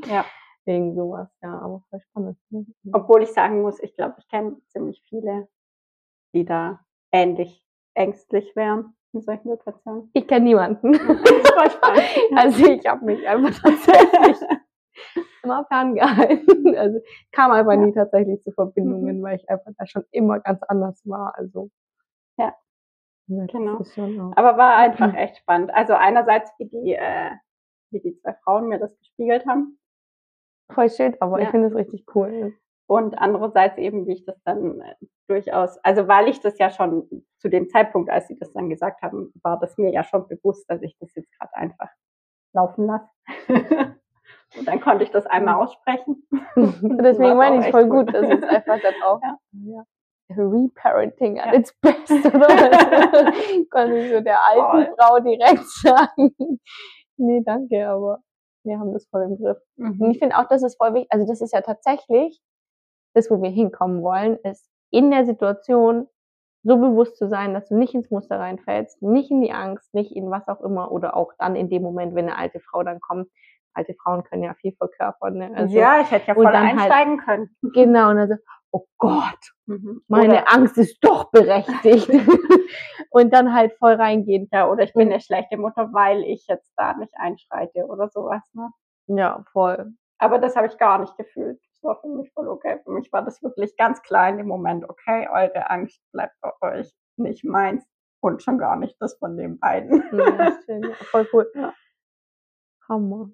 [0.07, 0.25] ja.
[0.65, 1.29] wegen sowas.
[1.43, 2.39] Ja, aber voll spannend.
[2.51, 2.67] Ne?
[2.93, 5.49] Obwohl ich sagen muss, ich glaube, ich kenne ziemlich viele,
[6.35, 6.81] die da
[7.13, 10.11] ähnlich ängstlich wären in solchen Situationen.
[10.15, 10.95] Ich kenne niemanden.
[12.37, 14.39] also ich habe mich einfach tatsächlich
[15.43, 16.77] immer ferngehalten.
[16.77, 17.01] Also
[17.33, 17.79] kam einfach ja.
[17.79, 19.23] nie tatsächlich zu Verbindungen, mhm.
[19.23, 21.35] weil ich einfach da schon immer ganz anders war.
[21.37, 21.71] Also
[22.39, 22.55] ja,
[23.27, 23.83] ja genau.
[24.37, 25.73] Aber war einfach echt spannend.
[25.75, 27.31] Also einerseits wie die, äh,
[27.91, 29.79] wie die zwei Frauen mir das gespiegelt haben.
[30.71, 31.45] Voll schön, aber ja.
[31.45, 32.55] ich finde es richtig cool.
[32.87, 34.95] Und andererseits eben, wie ich das dann äh,
[35.29, 39.03] durchaus, also weil ich das ja schon zu dem Zeitpunkt, als sie das dann gesagt
[39.03, 41.89] haben, war das mir ja schon bewusst, dass ich das jetzt gerade einfach
[42.53, 43.09] laufen lasse.
[44.59, 46.27] Und dann konnte ich das einmal aussprechen.
[46.57, 49.39] Deswegen meine ich voll gut, dass es einfach dann auch ja.
[49.53, 49.85] Ja.
[50.35, 51.55] Reparenting at ja.
[51.55, 52.49] its best, oder?
[53.71, 54.95] konnte ich so der alten voll.
[54.99, 56.35] Frau direkt sagen.
[57.17, 58.21] nee, danke, aber
[58.65, 59.59] wir haben das voll im Griff.
[59.77, 60.01] Mhm.
[60.01, 62.41] Und ich finde auch, das ist voll wichtig, also das ist ja tatsächlich
[63.15, 66.09] das, wo wir hinkommen wollen, ist in der Situation
[66.65, 70.15] so bewusst zu sein, dass du nicht ins Muster reinfällst, nicht in die Angst, nicht
[70.15, 73.01] in was auch immer oder auch dann in dem Moment, wenn eine alte Frau dann
[73.01, 73.29] kommt.
[73.75, 75.35] Alte Frauen können ja viel verkörpern.
[75.35, 75.53] Ne?
[75.55, 77.73] Also, ja, ich hätte ja voll halt einsteigen halt, können.
[77.75, 78.35] Genau, und dann so,
[78.73, 80.03] oh Gott, mhm.
[80.09, 82.09] meine oder, Angst ist doch berechtigt.
[83.11, 84.49] und dann halt voll reingehen.
[84.53, 88.43] Ja, oder ich bin eine schlechte Mutter, weil ich jetzt da nicht einschreite oder sowas.
[88.53, 88.71] Ne?
[89.07, 89.93] Ja, voll.
[90.19, 92.81] Aber das habe ich gar nicht gefühlt war für mich voll okay.
[92.85, 96.51] Für mich war das wirklich ganz klar in dem Moment, okay, eure Angst bleibt bei
[96.63, 97.85] euch, nicht meins
[98.21, 100.03] und schon gar nicht das von den beiden.
[100.13, 101.51] Ja, schön, voll cool.
[101.55, 101.75] Ja.
[102.89, 103.31] Hammer.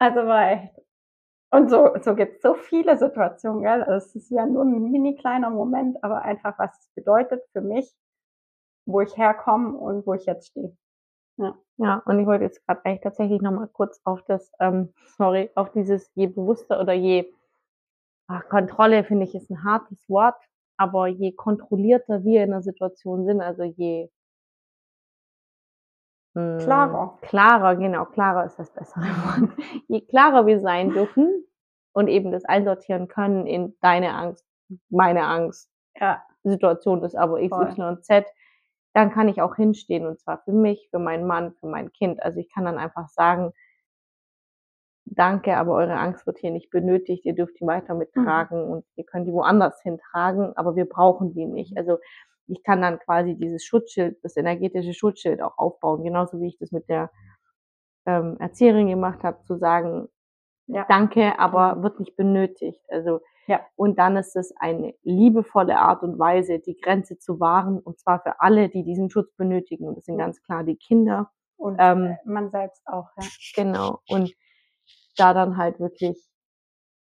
[0.00, 0.74] Also war echt.
[1.52, 3.82] Und so, so gibt es so viele Situationen, gell?
[3.82, 7.60] Also es ist ja nur ein mini kleiner Moment, aber einfach, was es bedeutet für
[7.60, 7.92] mich,
[8.86, 10.76] wo ich herkomme und wo ich jetzt stehe.
[11.38, 11.56] Ja.
[11.78, 15.72] ja, und ich wollte jetzt gerade eigentlich tatsächlich nochmal kurz auf das, ähm, sorry, auf
[15.72, 17.32] dieses je bewusster oder je
[18.28, 20.36] ach, Kontrolle finde ich ist ein hartes Wort,
[20.76, 24.10] aber je kontrollierter wir in der Situation sind, also je
[26.32, 27.18] klarer.
[27.22, 29.50] Klarer, genau, klarer ist das bessere Wort.
[29.88, 31.44] Je klarer wir sein dürfen
[31.92, 34.46] und eben das einsortieren können in deine Angst,
[34.88, 36.22] meine Angst, ja.
[36.42, 38.24] Situation ist aber X, Y und Z,
[38.94, 42.22] dann kann ich auch hinstehen und zwar für mich, für meinen Mann, für mein Kind.
[42.22, 43.52] Also ich kann dann einfach sagen,
[45.04, 48.70] danke, aber eure Angst wird hier nicht benötigt, ihr dürft die weiter mittragen mhm.
[48.70, 51.76] und ihr könnt die woanders hintragen, aber wir brauchen die nicht.
[51.76, 51.98] Also
[52.50, 56.72] ich kann dann quasi dieses Schutzschild, das energetische Schutzschild auch aufbauen, genauso wie ich das
[56.72, 57.10] mit der
[58.06, 60.08] ähm, Erzieherin gemacht habe, zu sagen,
[60.66, 60.84] ja.
[60.88, 61.82] danke, aber mhm.
[61.82, 62.80] wird nicht benötigt.
[62.88, 63.60] Also ja.
[63.76, 68.22] und dann ist es eine liebevolle Art und Weise, die Grenze zu wahren, und zwar
[68.22, 69.86] für alle, die diesen Schutz benötigen.
[69.86, 71.30] Und das sind ganz klar die Kinder.
[71.56, 73.26] Und ähm, man selbst auch, ja.
[73.54, 74.00] Genau.
[74.08, 74.32] Und
[75.16, 76.16] da dann halt wirklich,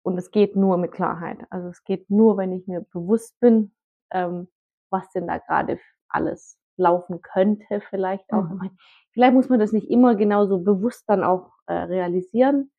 [0.04, 1.40] und es geht nur mit Klarheit.
[1.50, 3.74] Also es geht nur, wenn ich mir bewusst bin,
[4.12, 4.48] ähm,
[4.90, 8.44] was denn da gerade alles laufen könnte, vielleicht auch.
[8.44, 8.78] Mhm.
[9.12, 12.70] Vielleicht muss man das nicht immer genauso bewusst dann auch äh, realisieren.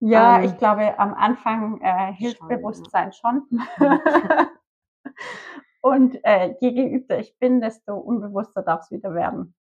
[0.00, 3.46] Ja, ähm, ich glaube, am Anfang äh, hilft schon, Bewusstsein schon.
[5.80, 9.54] Und äh, je geübter ich bin, desto unbewusster darf es wieder werden.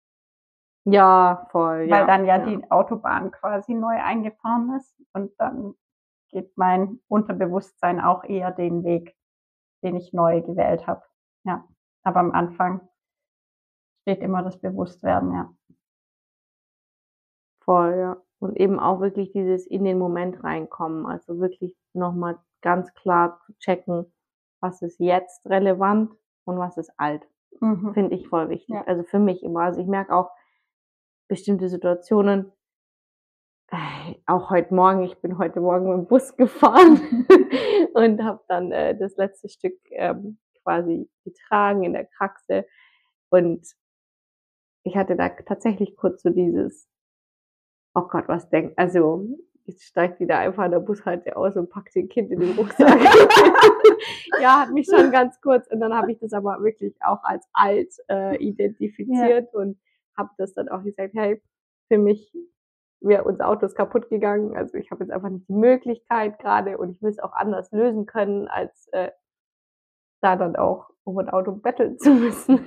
[0.86, 1.90] Ja, voll.
[1.90, 5.74] Weil dann ja, ja, die Autobahn quasi neu eingefahren ist und dann
[6.30, 9.16] geht mein Unterbewusstsein auch eher den Weg,
[9.86, 11.04] den ich neu gewählt habe.
[11.46, 11.64] Ja,
[12.04, 12.82] aber am Anfang
[14.02, 15.54] steht immer das Bewusstwerden, ja.
[17.64, 18.18] Voll, ja.
[18.40, 21.06] Und eben auch wirklich dieses in den Moment reinkommen.
[21.06, 24.12] Also wirklich nochmal ganz klar zu checken,
[24.60, 26.12] was ist jetzt relevant
[26.46, 27.28] und was ist alt.
[27.62, 27.94] Mhm.
[27.94, 28.70] Finde ich voll wichtig.
[28.70, 28.84] Ja.
[28.86, 29.62] Also für mich immer.
[29.62, 30.32] Also ich merke auch,
[31.28, 32.52] bestimmte Situationen.
[33.76, 37.28] Äh, auch heute Morgen, ich bin heute Morgen mit dem Bus gefahren
[37.94, 42.66] und habe dann äh, das letzte Stück ähm, quasi getragen in der Kraxe.
[43.30, 43.68] Und
[44.84, 46.88] ich hatte da tatsächlich kurz so dieses,
[47.96, 49.28] oh Gott, was denkt, also
[49.66, 52.98] jetzt steigt wieder einfach an der Bushalte aus und packt den Kind in den Rucksack.
[54.42, 57.46] ja, hat mich schon ganz kurz und dann habe ich das aber wirklich auch als
[57.52, 59.60] alt äh, identifiziert ja.
[59.60, 59.78] und
[60.16, 61.42] habe das dann auch gesagt, hey,
[61.90, 62.32] für mich
[63.06, 64.56] wäre unser Auto ist kaputt gegangen.
[64.56, 67.72] Also ich habe jetzt einfach nicht die Möglichkeit gerade und ich will es auch anders
[67.72, 69.12] lösen können, als äh,
[70.22, 72.66] da dann auch um ein Auto betteln zu müssen.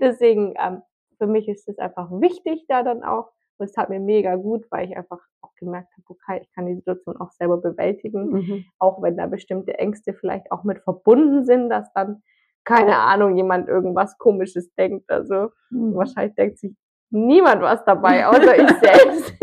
[0.00, 0.82] Deswegen, ähm,
[1.18, 3.30] für mich ist es einfach wichtig, da dann auch.
[3.56, 6.66] Und es tat mir mega gut, weil ich einfach auch gemerkt habe, okay, ich kann
[6.66, 8.64] die Situation auch selber bewältigen, mhm.
[8.80, 12.22] auch wenn da bestimmte Ängste vielleicht auch mit verbunden sind, dass dann
[12.64, 15.10] keine Ahnung, jemand irgendwas komisches denkt.
[15.10, 15.94] Also mhm.
[15.94, 16.74] wahrscheinlich denkt sich
[17.10, 19.34] niemand was dabei, außer ich selbst.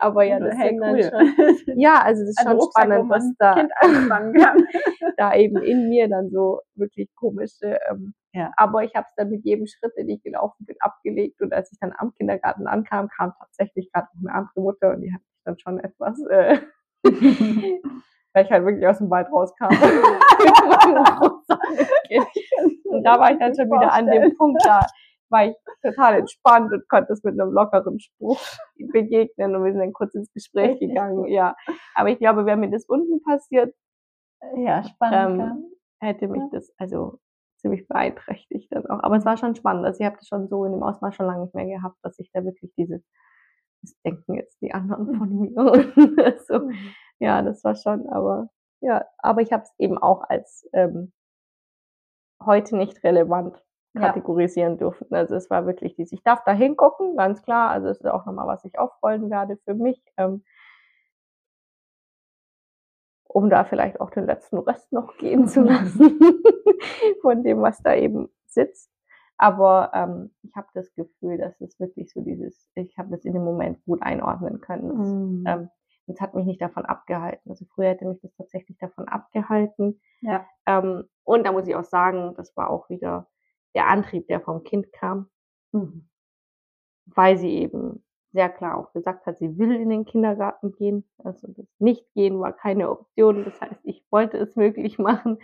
[0.00, 1.02] Aber ja, das hey, cool.
[1.02, 1.76] schon.
[1.78, 3.66] Ja, also das ist also schon spannend, was da,
[5.16, 7.78] da eben in mir dann so wirklich komische.
[7.90, 8.52] Ähm, ja.
[8.56, 11.40] Aber ich habe es dann mit jedem Schritt, den ich gelaufen bin, abgelegt.
[11.40, 15.02] Und als ich dann am Kindergarten ankam, kam tatsächlich gerade noch eine andere Mutter und
[15.02, 16.58] die hat mich dann schon etwas äh,
[18.34, 19.68] weil ich halt wirklich aus dem Wald rauskam.
[22.84, 24.86] und da war ich dann schon wieder an dem Punkt, da
[25.30, 28.40] war ich total entspannt und konnte es mit einem lockeren Spruch
[28.92, 31.26] begegnen und wir sind dann kurz ins Gespräch gegangen.
[31.26, 31.56] Ja,
[31.94, 33.74] aber ich glaube, wäre mir das unten passiert,
[34.56, 35.64] ja, spannend, ähm,
[36.00, 37.18] hätte mich das also
[37.60, 39.02] ziemlich beeinträchtigt dann auch.
[39.02, 39.84] Aber es war schon spannend.
[39.84, 42.18] Also ich habe das schon so in dem Ausmaß schon lange nicht mehr gehabt, dass
[42.20, 43.02] ich da wirklich dieses,
[43.82, 48.48] das denken jetzt die anderen von mir so mhm ja, das war schon, aber
[48.80, 51.12] ja, aber ich habe es eben auch als ähm,
[52.44, 54.78] heute nicht relevant kategorisieren ja.
[54.78, 55.06] dürfen.
[55.12, 56.12] Also es war wirklich dies.
[56.12, 57.70] Ich darf da hingucken, ganz klar.
[57.70, 60.02] Also es ist auch nochmal, was ich aufrollen werde für mich.
[60.16, 60.44] Ähm,
[63.28, 66.18] um da vielleicht auch den letzten Rest noch gehen zu lassen
[67.22, 68.90] von dem, was da eben sitzt.
[69.36, 73.34] Aber ähm, ich habe das Gefühl, dass es wirklich so dieses, ich habe das in
[73.34, 74.88] dem Moment gut einordnen können.
[74.88, 75.44] Das, Mhm.
[75.46, 75.70] ähm,
[76.08, 77.50] das hat mich nicht davon abgehalten.
[77.50, 80.00] Also früher hätte mich das tatsächlich davon abgehalten.
[80.22, 80.46] Ja.
[80.66, 83.28] Ähm, und da muss ich auch sagen, das war auch wieder
[83.74, 85.28] der Antrieb, der vom Kind kam,
[85.72, 86.08] Mhm.
[87.06, 88.02] weil sie eben
[88.32, 91.08] sehr klar auch gesagt hat, sie will in den Kindergarten gehen.
[91.24, 93.44] Also das Nicht-Gehen war keine Option.
[93.44, 95.38] Das heißt, ich wollte es möglich machen.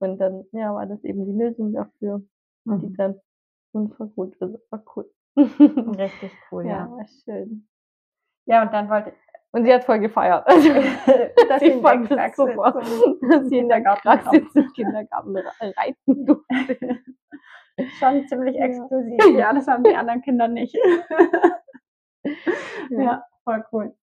[0.00, 2.22] Und dann ja, war das eben die Lösung dafür,
[2.64, 2.96] die Mhm.
[2.96, 3.20] dann
[3.72, 4.36] und war gut.
[4.40, 5.10] Also war cool.
[5.36, 6.90] Richtig cool, ja, ja.
[6.90, 7.66] war schön.
[8.46, 9.12] Ja, und dann wollte
[9.52, 10.46] Und sie hat voll gefeiert.
[10.46, 10.68] Also,
[11.48, 16.26] dass sie fand es super, zum dass sie in der Praxis im Kindergarten re- reiten
[16.26, 16.98] durfte.
[17.98, 18.64] Schon ziemlich Ja.
[18.66, 19.18] exklusiv.
[19.38, 20.74] Ja, das haben die anderen Kinder nicht.
[22.90, 23.94] ja, voll cool.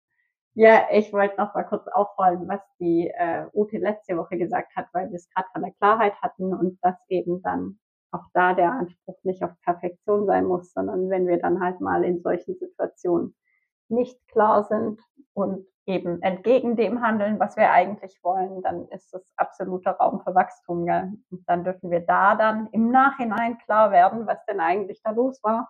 [0.53, 4.87] Ja, ich wollte noch mal kurz aufrollen, was die äh, Ute letzte Woche gesagt hat,
[4.93, 7.77] weil wir es gerade von der Klarheit hatten und dass eben dann
[8.11, 12.05] auch da der Anspruch nicht auf Perfektion sein muss, sondern wenn wir dann halt mal
[12.05, 13.35] in solchen Situationen
[13.89, 15.01] nicht klar sind
[15.33, 20.33] und eben entgegen dem handeln, was wir eigentlich wollen, dann ist das absoluter Raum für
[20.35, 20.85] Wachstum.
[20.85, 21.13] Gell?
[21.31, 25.43] Und dann dürfen wir da dann im Nachhinein klar werden, was denn eigentlich da los
[25.43, 25.69] war,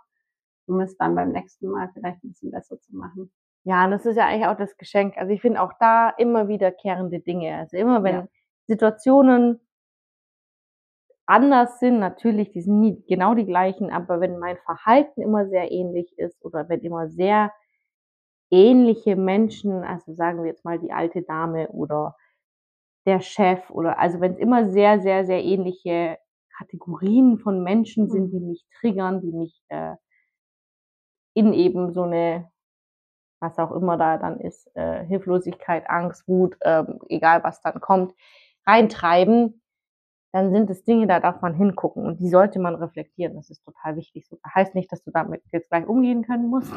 [0.67, 3.31] um es dann beim nächsten Mal vielleicht ein bisschen besser zu machen.
[3.67, 5.17] Ja, und das ist ja eigentlich auch das Geschenk.
[5.17, 7.57] Also ich finde auch da immer wiederkehrende Dinge.
[7.57, 8.27] Also immer wenn Ja.
[8.67, 9.59] Situationen
[11.27, 15.71] anders sind, natürlich, die sind nie genau die gleichen, aber wenn mein Verhalten immer sehr
[15.71, 17.51] ähnlich ist oder wenn immer sehr
[18.51, 22.15] ähnliche Menschen, also sagen wir jetzt mal die alte Dame oder
[23.05, 26.17] der Chef oder also wenn es immer sehr, sehr, sehr ähnliche
[26.57, 29.95] Kategorien von Menschen sind, die mich triggern, die mich äh,
[31.33, 32.49] in eben so eine,
[33.41, 38.13] was auch immer da dann ist, äh, Hilflosigkeit, Angst, Wut, ähm, egal was dann kommt,
[38.65, 39.61] reintreiben,
[40.31, 43.35] dann sind es Dinge, da darf man hingucken und die sollte man reflektieren.
[43.35, 44.27] Das ist total wichtig.
[44.27, 46.73] So, heißt nicht, dass du damit jetzt gleich umgehen können musst,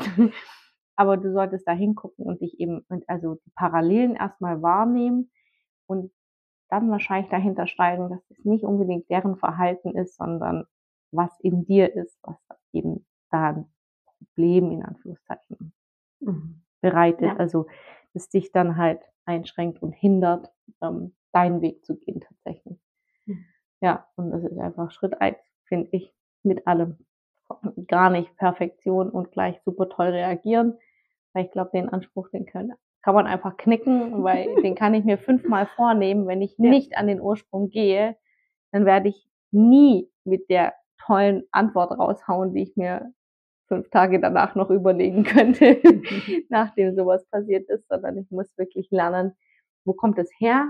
[0.98, 5.30] aber du solltest da hingucken und dich eben, und also die Parallelen erstmal wahrnehmen
[5.86, 6.12] und
[6.70, 10.66] dann wahrscheinlich dahinter steigen, dass es nicht unbedingt deren Verhalten ist, sondern
[11.12, 12.36] was in dir ist, was
[12.72, 13.72] eben da ein
[14.18, 15.72] Problem in Anführungszeichen
[16.80, 17.28] bereitet.
[17.28, 17.36] Ja.
[17.36, 17.68] Also
[18.12, 22.80] das dich dann halt einschränkt und hindert, ähm, deinen Weg zu gehen tatsächlich.
[23.26, 23.44] Mhm.
[23.80, 26.98] Ja, und das ist einfach Schritt eins, finde ich, mit allem.
[27.86, 30.76] Gar nicht Perfektion und gleich super toll reagieren,
[31.38, 32.72] weil ich glaube, den Anspruch, den können,
[33.02, 36.26] kann man einfach knicken, weil den kann ich mir fünfmal vornehmen.
[36.26, 36.68] Wenn ich Ja.
[36.68, 38.16] nicht an den Ursprung gehe,
[38.72, 40.74] dann werde ich nie mit der
[41.06, 43.12] tollen Antwort raushauen, die ich mir
[43.68, 45.80] fünf Tage danach noch überlegen könnte,
[46.48, 49.36] nachdem sowas passiert ist, sondern ich muss wirklich lernen,
[49.84, 50.66] wo kommt es her?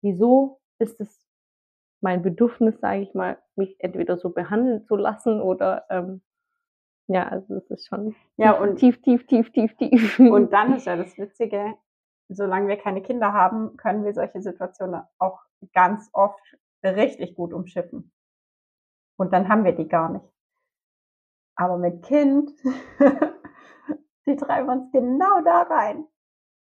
[0.00, 1.26] Wieso ist es
[2.02, 6.22] mein Bedürfnis, sage ich mal, mich entweder so behandeln zu lassen oder ähm,
[7.08, 10.18] ja, also das ist schon Ja, und- tief, tief, tief, tief, tief.
[10.18, 11.74] Und dann ist ja das Witzige,
[12.28, 15.40] solange wir keine Kinder haben, können wir solche Situationen auch
[15.74, 16.40] ganz oft
[16.82, 18.12] richtig gut umschiffen.
[19.16, 20.24] Und dann haben wir die gar nicht.
[21.56, 22.50] Aber mit Kind,
[24.26, 26.06] die treiben uns genau da rein.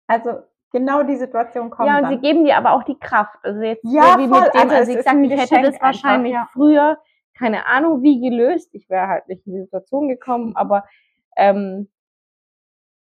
[0.09, 2.13] Also genau die Situation kommt ja, und dann.
[2.13, 3.39] sie geben dir aber auch die Kraft.
[3.45, 4.41] Also jetzt Ja, so wie voll.
[4.43, 6.53] mit dem, Also also, es ich ist sag, ein ich hätte das wahrscheinlich einfach, ja.
[6.53, 6.99] früher,
[7.35, 8.75] keine Ahnung, wie gelöst.
[8.75, 10.85] Ich wäre halt nicht in die Situation gekommen, aber
[11.37, 11.88] ähm,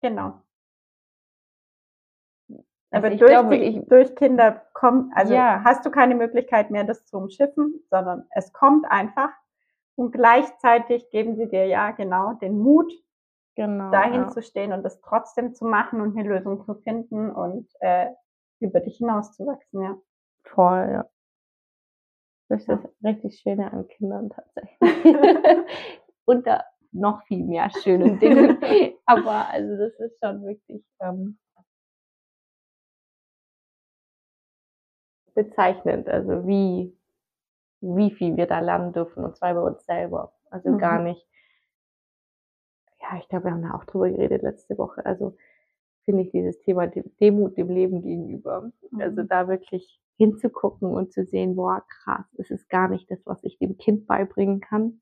[0.02, 0.42] genau.
[2.92, 5.64] also Aber durch, glaube, die, ich, durch Kinder kommt, also Ja.
[5.66, 9.32] hast du keine Möglichkeit mehr, das zu umschiffen, sondern es kommt einfach.
[9.96, 12.92] Und gleichzeitig geben sie dir ja genau den Mut,
[13.56, 14.28] genau, dahin ja.
[14.30, 18.08] zu stehen und das trotzdem zu machen und eine Lösung zu finden und äh,
[18.60, 19.98] über dich hinauszuwachsen, ja.
[20.44, 21.06] Voll, ja.
[22.48, 25.16] Das ist das richtig Schöne an Kindern tatsächlich.
[26.26, 28.58] Unter noch viel mehr schönen Dingen.
[29.06, 31.38] Aber also das ist schon wirklich ähm,
[35.34, 36.96] bezeichnend, also wie,
[37.82, 40.34] wie viel wir da lernen dürfen, und zwar über uns selber.
[40.50, 40.78] Also Mhm.
[40.78, 41.28] gar nicht.
[43.02, 45.06] Ja, ich glaube, wir haben da auch drüber geredet letzte Woche.
[45.06, 45.36] Also
[46.06, 48.72] finde ich dieses Thema De- Demut dem Leben gegenüber.
[49.00, 49.28] Also Mhm.
[49.28, 53.58] da wirklich hinzugucken und zu sehen, boah, krass, es ist gar nicht das, was ich
[53.60, 55.02] dem Kind beibringen kann,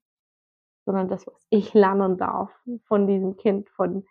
[0.86, 2.52] sondern das, was ich lernen darf
[2.86, 4.06] von diesem Kind, von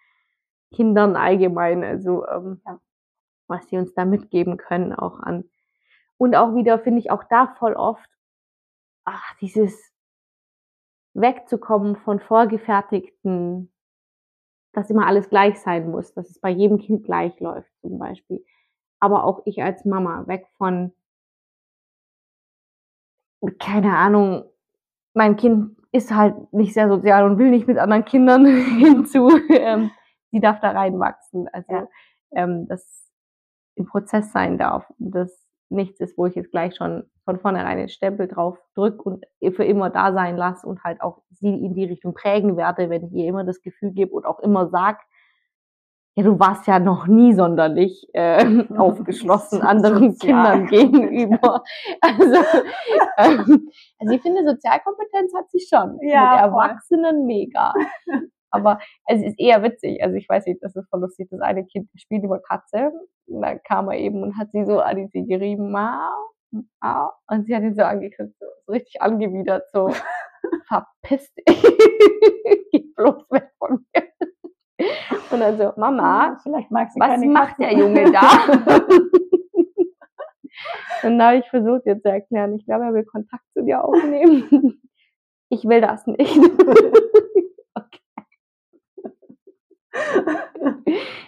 [0.75, 1.85] Kindern allgemein.
[1.85, 2.81] Also ähm, Ja.
[3.49, 5.45] was sie uns da mitgeben können, auch an.
[6.19, 8.09] Und auch wieder finde ich auch da voll oft,
[9.05, 9.93] ach, dieses
[11.15, 13.73] wegzukommen von vorgefertigten,
[14.73, 18.45] dass immer alles gleich sein muss, dass es bei jedem Kind gleich läuft, zum Beispiel.
[19.03, 20.93] Aber auch ich als Mama weg von,
[23.59, 24.45] keine Ahnung,
[25.13, 28.47] mein Kind ist halt nicht sehr sozial und will nicht mit anderen Kindern
[28.79, 29.29] hinzu.
[29.51, 29.91] Ähm,
[30.31, 31.49] die darf da reinwachsen.
[31.53, 31.89] Also, ja.
[32.31, 33.11] ähm, das
[33.75, 34.89] im Prozess sein darf.
[35.01, 39.03] Und das nichts ist, wo ich jetzt gleich schon von vornherein den Stempel drauf drücke
[39.03, 39.25] und
[39.57, 43.05] für immer da sein lasse und halt auch sie in die Richtung prägen werde, wenn
[43.05, 45.01] ich ihr immer das Gefühl gebe und auch immer sag,
[46.15, 48.45] ja, du warst ja noch nie sonderlich äh,
[48.77, 51.63] aufgeschlossen anderen Kindern gegenüber.
[52.01, 52.37] Also,
[53.19, 55.99] ähm, also ich finde, Sozialkompetenz hat sie schon.
[56.03, 57.27] Ja, Mit Erwachsenen voll.
[57.27, 57.73] mega.
[58.51, 60.03] Aber es ist eher witzig.
[60.03, 61.29] Also ich weiß nicht, das ist voll lustig.
[61.31, 62.93] Das eine Kind spielt über Katze.
[63.27, 65.73] Und dann kam er eben und hat sie so an die gerieben.
[65.73, 66.11] Mau,
[66.83, 67.11] mau.
[67.29, 69.89] Und sie hat ihn so angekriegt, so, so richtig angewidert, so
[70.69, 71.63] verpiss dich.
[72.73, 74.03] Geh bloß weg von mir.
[74.79, 78.21] Und dann so, Mama, vielleicht mag sie was macht der Junge da?
[81.03, 83.85] und da habe ich versucht, jetzt zu erklären, ich glaube, er will Kontakt zu dir
[83.85, 84.81] aufnehmen.
[85.55, 86.35] Ich will das nicht.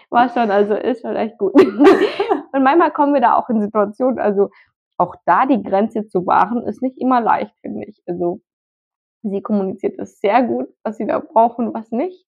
[0.08, 1.52] War schon, also ist schon echt gut.
[1.54, 4.48] Und manchmal kommen wir da auch in Situationen, also
[4.96, 8.02] auch da die Grenze zu wahren, ist nicht immer leicht, finde ich.
[8.06, 8.40] Also
[9.22, 12.26] sie kommuniziert das sehr gut, was sie da brauchen, was nicht.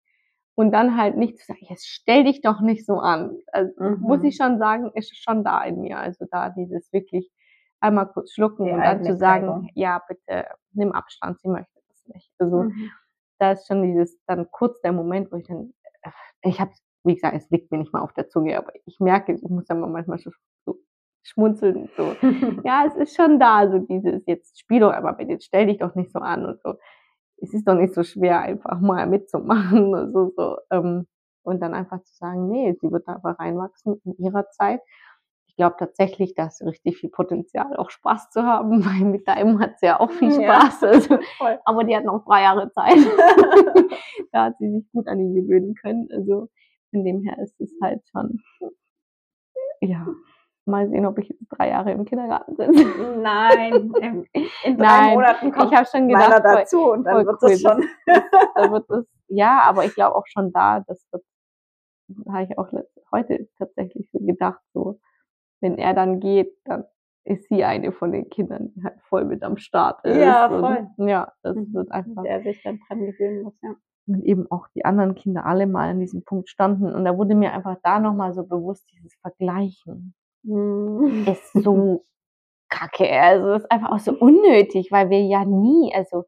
[0.57, 3.37] Und dann halt nicht zu sagen, jetzt stell dich doch nicht so an.
[3.53, 4.01] Also mhm.
[4.01, 5.99] muss ich schon sagen, ist schon da in mir.
[5.99, 7.31] Also da dieses wirklich
[7.79, 9.71] einmal kurz schlucken die und dann zu sagen, Zeitung.
[9.75, 12.33] ja, bitte nimm Abstand, sie möchte das nicht.
[12.39, 12.91] Also mhm.
[13.39, 15.75] da ist schon dieses dann kurz der Moment, wo ich dann
[16.43, 16.73] ich habe,
[17.05, 19.67] wie gesagt, es liegt mir nicht mal auf der Zunge, aber ich merke, ich muss
[19.67, 20.31] dann manchmal so,
[20.65, 20.79] so
[21.23, 21.89] schmunzeln.
[21.97, 22.15] So.
[22.65, 25.79] ja, es ist schon da, so dieses, jetzt spiel doch einmal mit, jetzt stell dich
[25.79, 26.75] doch nicht so an und so.
[27.39, 29.95] Es ist doch nicht so schwer, einfach mal mitzumachen.
[29.95, 30.57] Und, so.
[30.71, 31.07] Ähm,
[31.43, 34.81] und dann einfach zu sagen, nee, sie wird einfach reinwachsen in ihrer Zeit.
[35.47, 39.61] Ich glaube tatsächlich, da ist richtig viel Potenzial, auch Spaß zu haben, weil mit deinem
[39.61, 40.81] hat sie ja auch viel Spaß.
[40.81, 41.19] Ja, also,
[41.65, 42.99] aber die hat noch drei Jahre Zeit.
[44.33, 46.09] da hat sie sich gut an ihn gewöhnen können.
[46.13, 46.49] Also
[46.91, 48.43] von dem her ist es halt schon,
[49.81, 50.07] ja,
[50.67, 53.19] mal sehen, ob ich jetzt drei Jahre im Kindergarten sitze.
[53.21, 54.27] Nein, in,
[54.65, 57.51] in drei Nein, Monaten kommt ich habe schon gedacht, dazu voll, und dann wird cool.
[57.51, 57.85] das schon.
[58.55, 61.25] dann wird das, ja, aber ich glaube auch schon da, das wird,
[62.29, 62.69] habe ich auch
[63.13, 65.01] heute tatsächlich so gedacht, so,
[65.61, 66.85] wenn er dann geht, dann
[67.25, 70.17] ist sie eine von den Kindern, die halt voll mit am Start ist.
[70.17, 70.89] Ja, voll.
[70.97, 71.75] Und, ja, das mhm.
[71.75, 72.23] wird einfach.
[72.23, 73.75] Der sich dann dran gewöhnen muss, ja.
[74.09, 76.95] Und eben auch die anderen Kinder alle mal an diesem Punkt standen.
[76.95, 80.15] Und da wurde mir einfach da nochmal so bewusst, dieses Vergleichen
[80.47, 81.27] mhm.
[81.27, 82.05] ist so
[82.69, 83.11] kacke.
[83.11, 86.25] Also ist einfach auch so unnötig, weil wir ja nie, also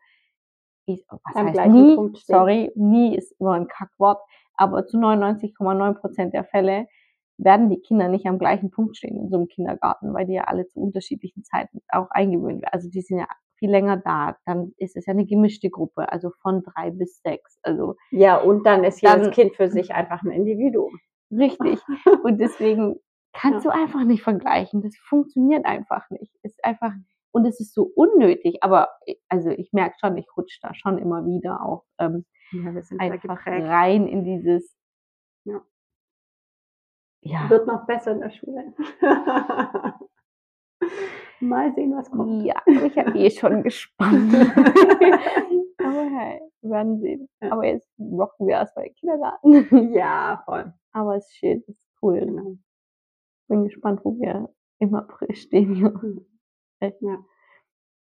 [0.87, 4.21] ich, was Am heißt nie, sorry, nie ist immer ein Kackwort,
[4.55, 6.87] aber zu 99,9 Prozent der Fälle
[7.37, 10.45] werden die Kinder nicht am gleichen Punkt stehen in so einem Kindergarten, weil die ja
[10.45, 12.73] alle zu unterschiedlichen Zeiten auch eingewöhnt werden.
[12.73, 14.37] Also die sind ja viel länger da.
[14.45, 17.59] Dann ist es ja eine gemischte Gruppe, also von drei bis sechs.
[17.63, 20.99] Also ja, und dann ist jedes dann, Kind für sich einfach ein Individuum.
[21.31, 21.79] Richtig.
[22.25, 22.97] Und deswegen
[23.39, 23.71] kannst ja.
[23.71, 24.83] du einfach nicht vergleichen.
[24.83, 26.33] Das funktioniert einfach nicht.
[26.43, 26.93] Ist einfach
[27.31, 28.63] und es ist so unnötig.
[28.63, 28.89] Aber
[29.29, 34.07] also ich merke schon, ich rutsche da schon immer wieder auch ähm, ja, einfach rein
[34.09, 34.77] in dieses
[35.45, 35.61] ja.
[37.21, 37.51] Ja.
[37.51, 38.75] Wird noch besser in der Schule.
[41.41, 42.45] Mal sehen, was kommt.
[42.45, 44.35] Ja, ich bin eh schon gespannt.
[45.79, 47.29] Aber hey, wir werden sehen.
[47.41, 49.93] Aber jetzt rocken wir erstmal den Kindergarten.
[49.95, 50.73] Ja, voll.
[50.93, 52.21] Aber es ist schön, es ist cool.
[52.21, 52.57] Genau.
[53.49, 55.81] Bin gespannt, wo wir im April stehen.
[55.81, 56.27] Mhm.
[56.81, 57.01] Echt.
[57.01, 57.19] Ja.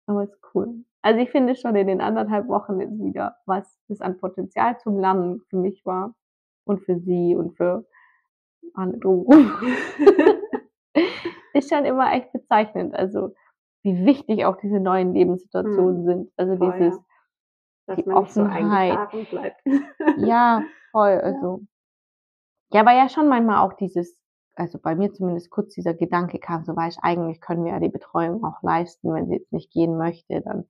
[0.07, 0.85] Aber es ist cool.
[1.01, 4.99] Also ich finde schon in den anderthalb Wochen jetzt wieder, was das an Potenzial zum
[4.99, 6.15] Lernen für mich war
[6.65, 7.85] und für sie und für
[8.75, 9.51] alle drumherum.
[11.53, 12.93] ist schon immer echt bezeichnend.
[12.93, 13.33] Also
[13.83, 16.05] wie wichtig auch diese neuen Lebenssituationen hm.
[16.05, 16.31] sind.
[16.37, 17.03] Also voll, dieses ja.
[17.87, 19.09] Dass die Offenheit.
[19.29, 19.37] So
[20.25, 21.19] ja, voll.
[21.23, 21.61] Also
[22.73, 24.17] ja, aber ja schon manchmal auch dieses,
[24.55, 27.89] also bei mir zumindest kurz dieser Gedanke kam, so weißt, eigentlich können wir ja die
[27.89, 30.65] Betreuung auch leisten, wenn sie jetzt nicht gehen möchte, dann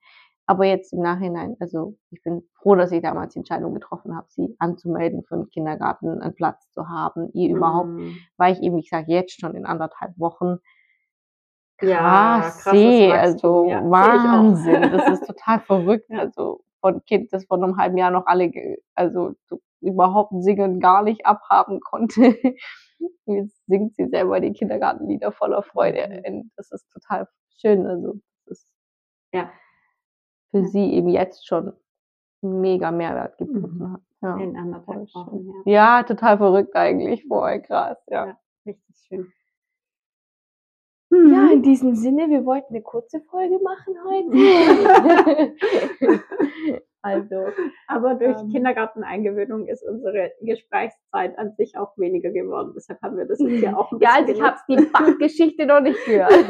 [0.46, 4.28] aber jetzt im Nachhinein, also ich bin froh, dass ich damals die Entscheidung getroffen habe,
[4.30, 7.56] sie anzumelden für den Kindergarten, einen Platz zu haben, ihr mhm.
[7.56, 7.90] überhaupt,
[8.38, 10.58] weil ich eben, ich sage jetzt schon in anderthalb Wochen
[11.78, 16.20] krass, ja, sehe, also ja, Wahnsinn, das ist total verrückt, ja.
[16.20, 18.52] also von Kind, das vor einem halben Jahr noch alle,
[18.96, 19.34] also
[19.82, 22.22] überhaupt singen gar nicht abhaben konnte.
[23.26, 26.22] Jetzt singt sie selber die Kindergartenlieder voller Freude.
[26.26, 26.52] Mhm.
[26.56, 27.28] Das ist total
[27.60, 27.86] schön.
[27.88, 28.14] Also
[28.46, 28.74] das ist
[29.34, 29.52] ja
[30.52, 30.68] für ja.
[30.68, 31.74] sie eben jetzt schon
[32.42, 33.94] mega Mehrwert geboten mhm.
[33.94, 34.02] hat.
[34.22, 34.38] Ja.
[34.38, 35.98] In anderthalb Wochen, ja.
[35.98, 36.04] ja.
[36.04, 38.28] total verrückt eigentlich, voll krass, ja.
[38.28, 38.38] ja.
[38.68, 39.34] Richtig schön.
[41.12, 45.54] Ja, in diesem Sinne, wir wollten eine kurze Folge machen heute.
[47.02, 47.48] also,
[47.88, 48.50] Aber durch Ähm.
[48.50, 52.72] Kindergarteneingewöhnung ist unsere Gesprächszeit an sich auch weniger geworden.
[52.76, 55.66] Deshalb haben wir das jetzt hier auch ein ja, bisschen also ich habe die Bachgeschichte
[55.66, 56.32] noch nicht gehört.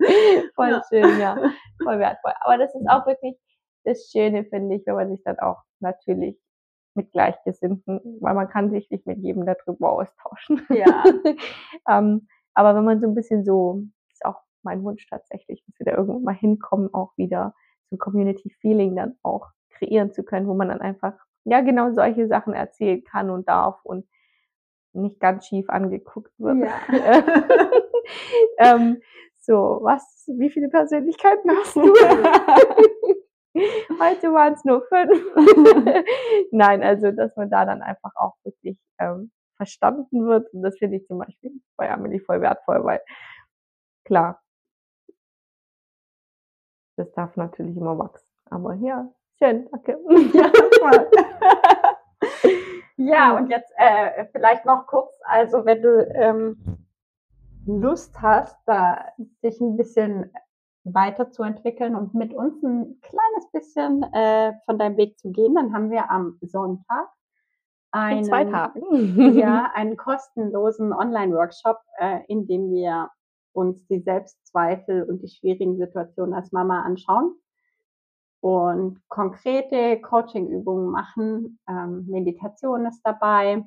[0.54, 0.82] Voll Ja.
[0.88, 1.36] schön, ja.
[1.82, 2.32] Voll wertvoll.
[2.40, 3.36] Aber das ist auch wirklich
[3.84, 6.38] das Schöne, finde ich, wenn man sich dann auch natürlich
[6.98, 10.60] mit Gleichgesinnten, weil man kann sich nicht mit jedem darüber austauschen.
[10.68, 11.04] Ja.
[11.88, 13.82] ähm, aber wenn man so ein bisschen so,
[14.12, 17.54] ist auch mein Wunsch tatsächlich, dass wir da irgendwann mal hinkommen, auch wieder
[17.88, 21.92] so ein Community Feeling dann auch kreieren zu können, wo man dann einfach, ja, genau
[21.92, 24.06] solche Sachen erzählen kann und darf und
[24.92, 26.68] nicht ganz schief angeguckt wird.
[26.90, 27.24] Ja.
[28.74, 29.00] ähm,
[29.38, 31.82] so, was, wie viele Persönlichkeiten hast du?
[34.00, 35.18] Heute waren es nur fünf.
[36.52, 40.52] Nein, also dass man da dann einfach auch wirklich ähm, verstanden wird.
[40.52, 43.00] Und das finde ich zum Beispiel bei Amelie voll wertvoll, weil
[44.04, 44.40] klar,
[46.96, 48.28] das darf natürlich immer wachsen.
[48.50, 49.98] Aber ja, schön, danke.
[53.00, 56.56] Ja, und jetzt äh, vielleicht noch kurz, also wenn du ähm,
[57.64, 59.12] Lust hast, da
[59.44, 60.32] dich ein bisschen
[60.94, 65.90] weiterzuentwickeln und mit uns ein kleines bisschen äh, von deinem Weg zu gehen, dann haben
[65.90, 67.08] wir am Sonntag
[67.90, 68.80] einen, In zwei Tagen.
[69.38, 73.10] ja, einen kostenlosen Online-Workshop, äh, in dem wir
[73.52, 77.34] uns die Selbstzweifel und die schwierigen Situationen als Mama anschauen
[78.40, 81.58] und konkrete Coaching-Übungen machen.
[81.68, 83.64] Ähm, Meditation ist dabei,